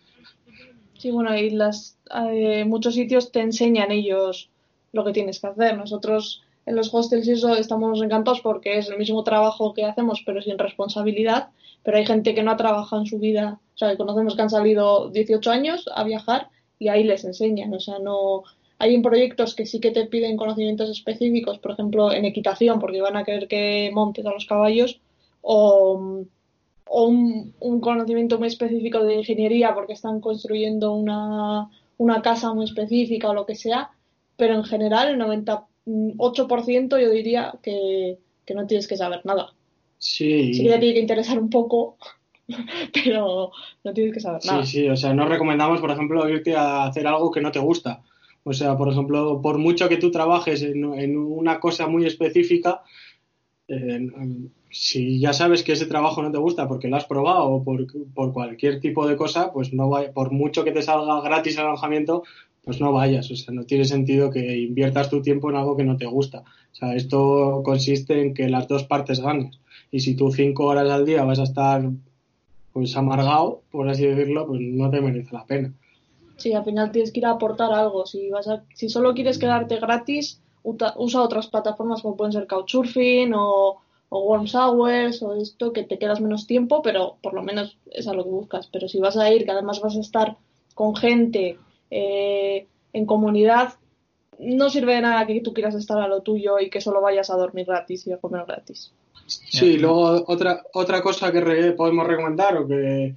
Sí, 0.99 1.11
bueno, 1.11 1.37
y 1.37 1.51
las, 1.51 1.99
eh, 2.15 2.65
muchos 2.65 2.95
sitios 2.95 3.33
te 3.33 3.41
enseñan 3.41 3.91
ellos 3.91 4.51
lo 4.93 5.05
que 5.05 5.13
tienes 5.13 5.41
que 5.41 5.49
hacer. 5.49 5.77
Nosotros 5.77 6.43
en 6.67 6.77
los 6.77 6.93
hostels 6.95 7.27
y 7.27 7.33
eso 7.33 7.57
estamos 7.57 8.03
encantados 8.03 8.41
porque 8.41 8.79
es 8.79 8.89
el 8.89 8.99
mismo 8.99 9.25
trabajo 9.25 9.75
que 9.75 9.85
hacemos, 9.85 10.23
pero 10.25 10.43
sin 10.43 10.59
responsabilidad. 10.59 11.49
Pero 11.83 11.97
hay 11.97 12.07
gente 12.07 12.35
que 12.35 12.43
no 12.43 12.53
ha 12.53 12.57
trabajado 12.57 13.03
en 13.03 13.09
su 13.09 13.19
vida, 13.19 13.61
o 13.75 13.79
sea, 13.79 13.97
conocemos 13.97 14.37
que 14.37 14.43
han 14.43 14.51
salido 14.51 15.09
18 15.11 15.51
años 15.51 15.89
a 15.95 16.05
viajar 16.05 16.49
y 16.79 16.89
ahí 16.89 17.03
les 17.03 17.25
enseñan, 17.25 17.75
o 17.75 17.81
sea, 17.81 17.99
no, 17.99 18.45
hay 18.83 19.01
proyectos 19.01 19.55
que 19.55 19.65
sí 19.65 19.79
que 19.79 19.93
te 19.93 20.07
piden 20.07 20.37
conocimientos 20.37 20.91
específicos, 20.91 21.61
por 21.61 21.71
ejemplo, 21.71 22.13
en 22.13 22.25
equitación, 22.25 22.81
porque 22.81 23.01
van 23.01 23.17
a 23.17 23.23
querer 23.23 23.47
que 23.47 23.93
montes 23.95 24.27
a 24.27 24.33
los 24.33 24.45
caballos, 24.45 25.01
o, 25.41 26.25
un, 26.91 27.81
conocimiento 27.81 28.41
muy 28.41 28.49
específico 28.49 29.05
de 29.05 29.15
ingeniería, 29.15 29.73
porque 29.73 29.93
están 29.93 30.21
construyendo 30.21 30.95
una, 30.95 31.71
casa 32.25 32.53
muy 32.55 32.65
específica 32.65 33.31
o 33.31 33.35
lo 33.35 33.47
que 33.47 33.55
sea, 33.55 33.93
pero 34.37 34.55
en 34.55 34.65
general 34.65 35.11
el 35.11 35.19
98% 35.87 37.01
yo 37.01 37.11
diría 37.11 37.55
que, 37.63 38.19
no 38.55 38.67
tienes 38.67 38.87
que 38.87 38.97
saber 38.97 39.21
nada. 39.25 39.55
Sí. 39.99 40.55
Sí 40.55 40.63
que 40.65 40.71
te 40.71 40.79
tiene 40.79 40.95
que 40.95 41.01
interesar 41.01 41.39
un 41.39 41.49
poco, 41.49 41.97
pero 42.93 43.51
no 43.85 43.93
tienes 43.93 44.15
que 44.15 44.21
saber 44.21 44.45
nada. 44.45 44.65
Sí, 44.65 44.81
sí, 44.81 44.89
o 44.89 44.97
sea, 44.97 45.15
no 45.15 45.27
recomendamos, 45.27 45.81
por 45.81 45.91
ejemplo, 45.91 46.29
irte 46.29 46.55
a 46.55 46.85
hacer 46.85 47.07
algo 47.07 47.31
que 47.31 47.41
no 47.41 47.53
te 47.53 47.59
gusta 47.59 48.03
o 48.45 48.53
sea, 48.53 48.77
por 48.77 48.89
ejemplo, 48.89 49.41
por 49.41 49.59
mucho 49.59 49.89
que 49.89 49.97
tú 49.97 50.11
trabajes 50.11 50.63
en, 50.63 50.85
una 50.85 51.61
cosa 51.61 51.87
muy 51.87 52.07
específica, 52.07 52.83
eh, 53.69 54.09
si 54.71 55.21
ya 55.21 55.33
sabes 55.33 55.63
que 55.63 55.73
ese 55.73 55.87
trabajo 55.87 56.23
no 56.23 56.33
te 56.33 56.39
gusta 56.39 56.67
porque 56.67 56.89
lo 56.89 56.97
has 56.97 57.05
probado 57.05 57.45
o 57.45 57.63
por, 57.63 58.33
cualquier 58.33 58.81
tipo 58.81 59.07
de 59.07 59.17
cosa, 59.17 59.53
pues 59.53 59.73
no 59.73 59.89
vaya, 59.89 60.13
por 60.13 60.33
mucho 60.33 60.65
que 60.65 60.73
te 60.73 60.83
salga 60.83 61.21
gratis 61.21 61.57
el 61.57 61.67
alojamiento, 61.67 62.25
pues 62.65 62.81
no 62.81 62.93
vayas. 62.93 63.31
O 63.31 63.37
sea, 63.37 63.53
no 63.53 63.65
tiene 63.65 63.85
sentido 63.85 64.31
que 64.31 64.59
inviertas 64.59 65.11
tu 65.11 65.21
tiempo 65.23 65.51
en 65.51 65.57
algo 65.57 65.77
que 65.77 65.85
no 65.85 65.97
te 65.97 66.07
gusta. 66.07 66.41
O 66.41 66.75
sea, 66.75 66.95
esto 66.95 67.63
consiste 67.65 68.21
en 68.21 68.35
que 68.35 68.49
las 68.49 68.69
dos 68.69 68.85
partes 68.85 69.21
ganen. 69.21 69.51
Y 69.91 70.01
si 70.01 70.15
tú 70.15 70.31
cinco 70.31 70.67
horas 70.67 70.89
al 70.89 71.05
día 71.05 71.25
vas 71.25 71.39
a 71.39 71.45
estar 71.45 71.83
pues 72.73 72.97
amargado, 72.97 73.63
por 73.71 73.89
así 73.89 74.07
decirlo, 74.07 74.47
pues 74.47 74.61
no 74.61 74.91
te 74.91 75.01
merece 75.01 75.35
la 75.35 75.45
pena. 75.45 75.73
Sí, 76.37 76.55
al 76.55 76.65
final 76.65 76.91
tienes 76.91 77.13
que 77.13 77.21
ir 77.21 77.27
a 77.27 77.33
aportar 77.33 77.73
algo. 77.73 78.07
Si, 78.07 78.31
vas 78.31 78.49
a, 78.49 78.65
si 78.75 78.89
solo 78.89 79.13
quieres 79.13 79.39
quedarte 79.39 79.77
gratis, 79.77 80.41
usa 80.63 81.23
otras 81.23 81.49
plataformas 81.49 82.03
como 82.03 82.17
pueden 82.17 82.33
ser 82.33 82.47
Couchsurfing 82.47 83.35
o, 83.35 83.81
o 84.09 84.37
Hours 84.37 85.23
o 85.23 85.35
esto, 85.35 85.73
que 85.73 85.85
te 85.85 85.99
quedas 85.99 86.21
menos 86.21 86.47
tiempo, 86.47 86.81
pero 86.83 87.17
por 87.23 87.35
lo 87.35 87.43
menos 87.43 87.77
es 87.91 88.09
a 88.09 88.15
lo 88.15 88.25
que 88.25 88.31
buscas. 88.31 88.69
Pero 88.73 88.89
si 88.89 88.99
vas 88.99 89.17
a 89.17 89.31
ir, 89.33 89.45
que 89.45 89.51
además 89.51 89.81
vas 89.81 89.97
a 89.97 90.01
estar 90.01 90.37
con 90.75 90.97
gente 90.97 91.59
eh, 91.93 92.67
en 92.93 93.07
comunidad, 93.07 93.75
no 94.39 94.71
sirve 94.71 94.95
de 94.95 95.03
nada 95.03 95.27
que 95.27 95.41
tú 95.41 95.53
quieras 95.53 95.75
estar 95.75 96.01
a 96.01 96.09
lo 96.09 96.23
tuyo 96.23 96.59
y 96.59 96.71
que 96.71 96.81
solo 96.81 97.01
vayas 97.01 97.31
a 97.31 97.37
dormir 97.37 97.67
gratis 97.67 98.07
y 98.07 98.13
a 98.13 98.19
comer 98.19 98.45
gratis. 98.47 98.93
Sí, 99.27 99.79
luego 99.79 100.25
otra, 100.27 100.63
otra 100.73 101.01
cosa 101.03 101.31
que 101.31 101.75
podemos 101.77 102.07
recomendar 102.07 102.57
o 102.57 102.67
que 102.67 103.15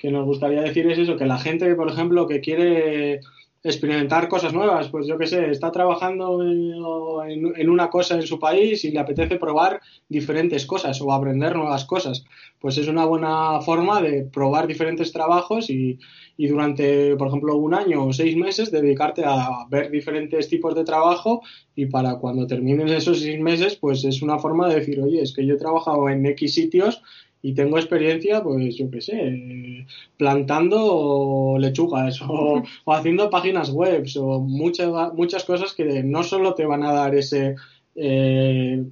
que 0.00 0.10
nos 0.10 0.24
gustaría 0.24 0.62
decir 0.62 0.90
es 0.90 0.98
eso, 0.98 1.16
que 1.16 1.26
la 1.26 1.38
gente, 1.38 1.74
por 1.74 1.90
ejemplo, 1.90 2.26
que 2.26 2.40
quiere 2.40 3.20
experimentar 3.66 4.28
cosas 4.28 4.52
nuevas, 4.52 4.88
pues 4.88 5.06
yo 5.06 5.18
qué 5.18 5.26
sé, 5.26 5.50
está 5.50 5.72
trabajando 5.72 6.42
en, 6.42 7.68
una 7.68 7.90
cosa 7.90 8.14
en 8.14 8.22
su 8.22 8.38
país 8.38 8.84
y 8.84 8.92
le 8.92 9.00
apetece 9.00 9.36
probar 9.36 9.80
diferentes 10.08 10.66
cosas 10.66 11.00
o 11.00 11.12
aprender 11.12 11.56
nuevas 11.56 11.84
cosas. 11.84 12.24
Pues 12.60 12.78
es 12.78 12.86
una 12.86 13.04
buena 13.04 13.60
forma 13.60 14.00
de 14.00 14.22
probar 14.22 14.66
diferentes 14.68 15.12
trabajos 15.12 15.68
y, 15.68 15.98
y 16.36 16.46
durante, 16.46 17.16
por 17.16 17.28
ejemplo, 17.28 17.56
un 17.56 17.74
año 17.74 18.04
o 18.04 18.12
seis 18.12 18.36
meses 18.36 18.70
dedicarte 18.70 19.24
a 19.24 19.66
ver 19.68 19.90
diferentes 19.90 20.48
tipos 20.48 20.74
de 20.74 20.84
trabajo 20.84 21.42
y 21.74 21.86
para 21.86 22.16
cuando 22.16 22.46
termines 22.46 22.90
esos 22.92 23.20
seis 23.20 23.40
meses, 23.40 23.76
pues 23.76 24.04
es 24.04 24.22
una 24.22 24.38
forma 24.38 24.68
de 24.68 24.76
decir, 24.76 25.00
oye, 25.00 25.20
es 25.20 25.34
que 25.34 25.44
yo 25.44 25.54
he 25.54 25.58
trabajado 25.58 26.08
en 26.08 26.24
X 26.24 26.54
sitios 26.54 27.02
y 27.46 27.54
tengo 27.54 27.78
experiencia, 27.78 28.42
pues 28.42 28.76
yo 28.76 28.90
qué 28.90 29.00
sé, 29.00 29.86
plantando 30.16 31.56
lechugas 31.60 32.20
o, 32.28 32.64
haciendo 32.88 33.30
páginas 33.30 33.70
web 33.70 34.04
o 34.18 34.40
muchas, 34.40 34.88
muchas 35.14 35.44
cosas 35.44 35.72
que 35.72 36.02
no 36.02 36.24
solo 36.24 36.54
te 36.54 36.66
van 36.66 36.82
a 36.82 36.92
dar 36.92 37.14
ese, 37.14 37.54
eh, 37.94 38.84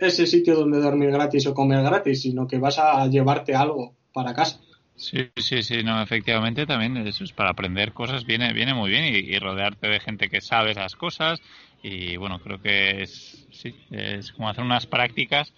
ese 0.00 0.26
sitio 0.26 0.56
donde 0.56 0.80
dormir 0.80 1.10
gratis 1.10 1.46
o 1.48 1.52
comer 1.52 1.82
gratis, 1.82 2.22
sino 2.22 2.46
que 2.46 2.56
vas 2.56 2.78
a 2.78 3.06
llevarte 3.08 3.54
algo 3.54 3.92
para 4.14 4.32
casa. 4.32 4.58
Sí, 4.96 5.28
sí, 5.36 5.62
sí, 5.62 5.82
no, 5.84 6.00
efectivamente 6.02 6.64
también 6.64 6.96
eso 7.06 7.24
es 7.24 7.32
para 7.32 7.50
aprender 7.50 7.92
cosas, 7.92 8.24
viene, 8.24 8.54
viene 8.54 8.72
muy 8.72 8.88
bien 8.88 9.04
y, 9.04 9.38
rodearte 9.38 9.86
de 9.86 10.00
gente 10.00 10.30
que 10.30 10.40
sabe 10.40 10.70
esas 10.70 10.96
cosas 10.96 11.42
y 11.82 12.16
bueno, 12.16 12.40
creo 12.40 12.60
que 12.62 13.02
es, 13.02 13.46
sí, 13.50 13.74
es 13.90 14.32
como 14.32 14.48
hacer 14.48 14.64
unas 14.64 14.86
prácticas 14.86 15.52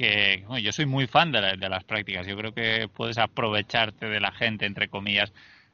que 0.00 0.46
yo 0.62 0.72
soy 0.72 0.86
muy 0.86 1.06
fan 1.06 1.30
de, 1.30 1.58
de, 1.58 1.68
las 1.68 1.84
prácticas. 1.84 2.26
Yo 2.26 2.34
creo 2.34 2.54
que 2.54 2.88
puedes 2.88 3.18
aprovecharte 3.18 4.06
de 4.06 4.18
la 4.18 4.32
gente, 4.32 4.64
entre 4.64 4.88
comillas, 4.88 5.30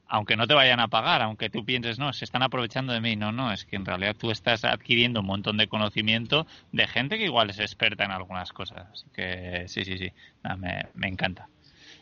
aunque 0.09 0.37
no 0.37 0.49
te 0.49 0.55
vayan 0.55 0.81
a 0.81 0.89
pagar, 0.89 1.23
aunque 1.23 1.49
tú 1.49 1.65
pienses, 1.65 2.01
no, 2.01 2.13
se 2.13 2.25
están 2.25 2.43
aprovechando 2.43 2.93
de 2.93 3.01
mí. 3.01 3.15
No, 3.15 3.31
no, 3.31 3.53
es 3.53 3.65
que 3.65 3.77
en 3.77 3.85
realidad 3.85 4.17
tú 4.19 4.33
estás 4.33 4.65
adquiriendo 4.65 5.21
un 5.21 5.27
montón 5.27 5.59
de 5.59 5.69
conocimiento 5.69 6.45
de 6.73 6.89
gente 6.89 7.19
que 7.19 7.27
igual 7.27 7.51
es 7.51 7.61
experta 7.61 8.05
en 8.05 8.11
algunas 8.11 8.53
cosas. 8.53 8.89
Así 8.91 9.07
que 9.15 9.67
sí, 9.69 9.85
sí, 9.85 9.97
sí, 9.97 10.13
me, 10.59 11.07
encanta. 11.07 11.49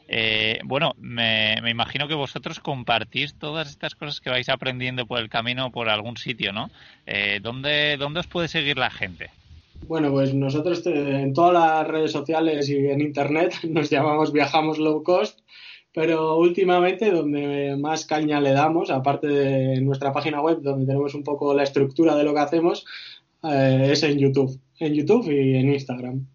Eh, 0.08 0.60
bueno, 0.64 0.94
me, 0.96 1.56
me, 1.60 1.68
imagino 1.68 2.08
que 2.08 2.14
vosotros 2.14 2.58
compartís 2.58 3.34
todas 3.34 3.68
estas 3.68 3.94
cosas 3.94 4.22
que 4.22 4.30
vais 4.30 4.48
aprendiendo 4.48 5.04
por 5.04 5.20
el 5.20 5.28
camino 5.28 5.70
por 5.70 5.90
algún 5.90 6.16
sitio, 6.16 6.54
¿no? 6.54 6.70
Eh, 7.04 7.40
¿dónde, 7.42 7.98
¿Dónde 7.98 8.20
os 8.20 8.26
puede 8.26 8.48
seguir 8.48 8.78
la 8.78 8.88
gente? 8.88 9.30
Bueno, 9.86 10.10
pues 10.10 10.32
nosotros 10.34 10.82
en 10.86 11.34
todas 11.34 11.52
las 11.52 11.86
redes 11.86 12.12
sociales 12.12 12.68
y 12.70 12.76
en 12.76 13.02
internet 13.02 13.52
nos 13.68 13.90
llamamos 13.90 14.32
Viajamos 14.32 14.78
Low 14.78 15.02
Cost, 15.02 15.40
pero 15.92 16.38
últimamente 16.38 17.10
donde 17.10 17.76
más 17.76 18.06
caña 18.06 18.40
le 18.40 18.52
damos, 18.52 18.90
aparte 18.90 19.26
de 19.26 19.80
nuestra 19.82 20.12
página 20.12 20.40
web 20.40 20.62
donde 20.62 20.86
tenemos 20.86 21.14
un 21.14 21.22
poco 21.22 21.52
la 21.52 21.64
estructura 21.64 22.16
de 22.16 22.24
lo 22.24 22.32
que 22.32 22.40
hacemos, 22.40 22.86
eh, 23.42 23.90
es 23.92 24.02
en 24.04 24.18
YouTube, 24.18 24.58
en 24.78 24.94
YouTube 24.94 25.30
y 25.30 25.56
en 25.56 25.74
Instagram. 25.74 26.26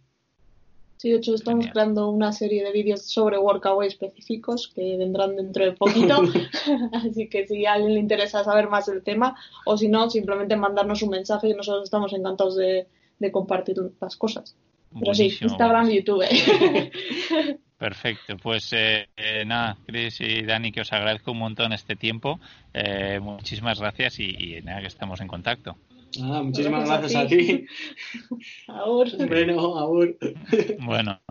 Sí, 0.97 1.09
de 1.09 1.17
hecho 1.17 1.33
estamos 1.33 1.65
creando 1.71 2.09
una 2.09 2.33
serie 2.33 2.63
de 2.63 2.71
vídeos 2.71 3.03
sobre 3.03 3.37
Workaway 3.37 3.87
específicos 3.87 4.71
que 4.75 4.97
vendrán 4.97 5.37
dentro 5.37 5.65
de 5.65 5.71
poquito. 5.71 6.21
Así 6.93 7.27
que 7.29 7.47
si 7.47 7.65
a 7.65 7.73
alguien 7.73 7.95
le 7.95 7.99
interesa 7.99 8.43
saber 8.43 8.69
más 8.69 8.85
del 8.85 9.01
tema 9.01 9.35
o 9.65 9.75
si 9.75 9.87
no, 9.87 10.09
simplemente 10.09 10.55
mandarnos 10.55 11.01
un 11.01 11.09
mensaje 11.09 11.49
y 11.49 11.53
nosotros 11.53 11.85
estamos 11.85 12.13
encantados 12.13 12.57
de, 12.57 12.85
compartir 13.31 13.75
las 13.99 14.15
cosas. 14.15 14.55
Pero 14.99 15.13
sí, 15.13 15.37
Instagram 15.41 15.91
y 15.91 15.97
YouTube. 15.97 16.23
Perfecto, 17.77 18.35
pues 18.37 18.73
eh, 18.73 19.07
eh, 19.15 19.45
nada, 19.45 19.77
Chris 19.85 20.19
y 20.19 20.41
Dani, 20.43 20.71
que 20.71 20.81
os 20.81 20.91
agradezco 20.91 21.31
un 21.31 21.39
montón 21.39 21.71
este 21.71 21.95
tiempo. 21.95 22.39
Eh, 22.73 23.19
muchísimas 23.21 23.79
gracias 23.79 24.19
y 24.19 24.59
nada, 24.63 24.81
que 24.81 24.87
estamos 24.87 25.21
en 25.21 25.27
contacto. 25.27 25.77
Ah, 26.17 26.41
muchísimas 26.43 26.85
gracias, 26.85 27.15
a 27.15 27.27
ti. 27.27 27.65
Bueno, 29.17 29.45
Bueno, 30.75 31.21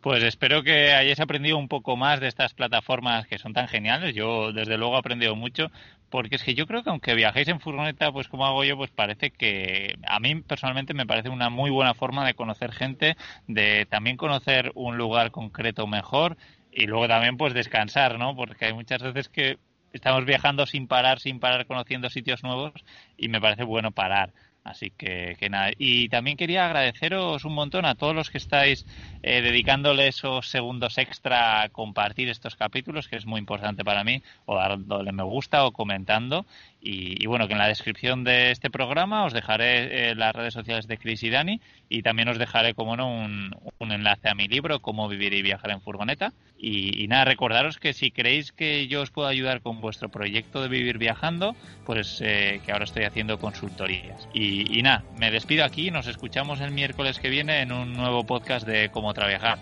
pues 0.00 0.22
espero 0.22 0.62
que 0.62 0.92
hayáis 0.92 1.18
aprendido 1.20 1.56
un 1.58 1.68
poco 1.68 1.96
más 1.96 2.20
de 2.20 2.28
estas 2.28 2.52
plataformas 2.54 3.26
que 3.26 3.38
son 3.38 3.54
tan 3.54 3.66
geniales. 3.68 4.14
Yo, 4.14 4.52
desde 4.52 4.76
luego, 4.76 4.96
he 4.96 4.98
aprendido 4.98 5.34
mucho. 5.34 5.70
Porque 6.10 6.36
es 6.36 6.42
que 6.42 6.54
yo 6.54 6.66
creo 6.66 6.82
que 6.82 6.90
aunque 6.90 7.14
viajéis 7.14 7.48
en 7.48 7.60
furgoneta, 7.60 8.12
pues 8.12 8.28
como 8.28 8.46
hago 8.46 8.64
yo, 8.64 8.76
pues 8.76 8.90
parece 8.90 9.30
que 9.30 9.98
a 10.06 10.20
mí 10.20 10.36
personalmente 10.42 10.94
me 10.94 11.06
parece 11.06 11.28
una 11.30 11.50
muy 11.50 11.70
buena 11.70 11.94
forma 11.94 12.26
de 12.26 12.34
conocer 12.34 12.72
gente, 12.72 13.16
de 13.46 13.86
también 13.86 14.16
conocer 14.16 14.72
un 14.74 14.96
lugar 14.98 15.30
concreto 15.30 15.86
mejor 15.86 16.36
y 16.70 16.86
luego 16.86 17.08
también 17.08 17.36
pues 17.36 17.54
descansar, 17.54 18.18
¿no? 18.18 18.36
Porque 18.36 18.66
hay 18.66 18.72
muchas 18.74 19.02
veces 19.02 19.28
que 19.28 19.58
estamos 19.92 20.24
viajando 20.24 20.66
sin 20.66 20.86
parar, 20.86 21.20
sin 21.20 21.40
parar, 21.40 21.66
conociendo 21.66 22.10
sitios 22.10 22.42
nuevos 22.42 22.72
y 23.16 23.28
me 23.28 23.40
parece 23.40 23.64
bueno 23.64 23.90
parar. 23.90 24.32
Así 24.64 24.90
que, 24.90 25.36
que 25.38 25.48
nada. 25.48 25.70
Y 25.78 26.10
también 26.10 26.36
quería 26.36 26.66
agradeceros 26.66 27.44
un 27.46 27.54
montón 27.54 27.86
a 27.86 27.94
todos 27.94 28.14
los 28.14 28.28
que 28.28 28.36
estáis 28.36 28.84
eh, 29.22 29.40
dedicándole 29.40 30.08
esos 30.08 30.48
segundos 30.48 30.98
extra 30.98 31.62
a 31.62 31.68
compartir 31.70 32.28
estos 32.28 32.54
capítulos, 32.54 33.08
que 33.08 33.16
es 33.16 33.24
muy 33.24 33.38
importante 33.38 33.82
para 33.82 34.04
mí, 34.04 34.22
o 34.44 34.56
dándole 34.56 35.12
me 35.12 35.22
gusta 35.22 35.64
o 35.64 35.72
comentando. 35.72 36.44
Y, 36.80 37.26
bueno, 37.26 37.48
que 37.48 37.54
en 37.54 37.58
la 37.58 37.66
descripción 37.66 38.22
de 38.22 38.52
este 38.52 38.70
programa 38.70 39.24
os 39.24 39.32
dejaré 39.32 40.10
eh, 40.10 40.14
las 40.14 40.34
redes 40.34 40.54
sociales 40.54 40.86
de 40.86 40.96
Chris 40.96 41.22
y 41.24 41.30
Dani 41.30 41.60
y 41.88 42.02
también 42.02 42.28
os 42.28 42.38
dejaré, 42.38 42.74
como 42.74 42.96
no, 42.96 43.10
un, 43.10 43.92
enlace 43.92 44.28
a 44.28 44.34
mi 44.34 44.46
libro, 44.46 44.80
Cómo 44.80 45.08
vivir 45.08 45.34
y 45.34 45.42
viajar 45.42 45.70
en 45.70 45.80
furgoneta. 45.80 46.32
Y, 46.56 47.06
nada, 47.08 47.24
recordaros 47.24 47.78
que 47.78 47.92
si 47.92 48.10
creéis 48.10 48.52
que 48.52 48.86
yo 48.86 49.02
os 49.02 49.10
puedo 49.10 49.28
ayudar 49.28 49.60
con 49.60 49.80
vuestro 49.80 50.08
proyecto 50.08 50.62
de 50.62 50.68
vivir 50.68 50.98
viajando, 50.98 51.56
pues 51.84 52.20
eh, 52.24 52.60
que 52.64 52.72
ahora 52.72 52.84
estoy 52.84 53.04
haciendo 53.04 53.38
consultorías. 53.38 54.28
Y, 54.32 54.78
y 54.78 54.82
nada, 54.82 55.04
me 55.18 55.30
despido 55.30 55.64
aquí, 55.64 55.90
nos 55.90 56.06
escuchamos 56.06 56.60
el 56.60 56.70
miércoles 56.70 57.18
que 57.18 57.28
viene 57.28 57.62
en 57.62 57.72
un 57.72 57.92
nuevo 57.92 58.24
podcast 58.24 58.66
de 58.66 58.90
Cómo 58.90 59.12
Trabajar. 59.14 59.58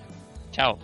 Chao. 0.53 0.79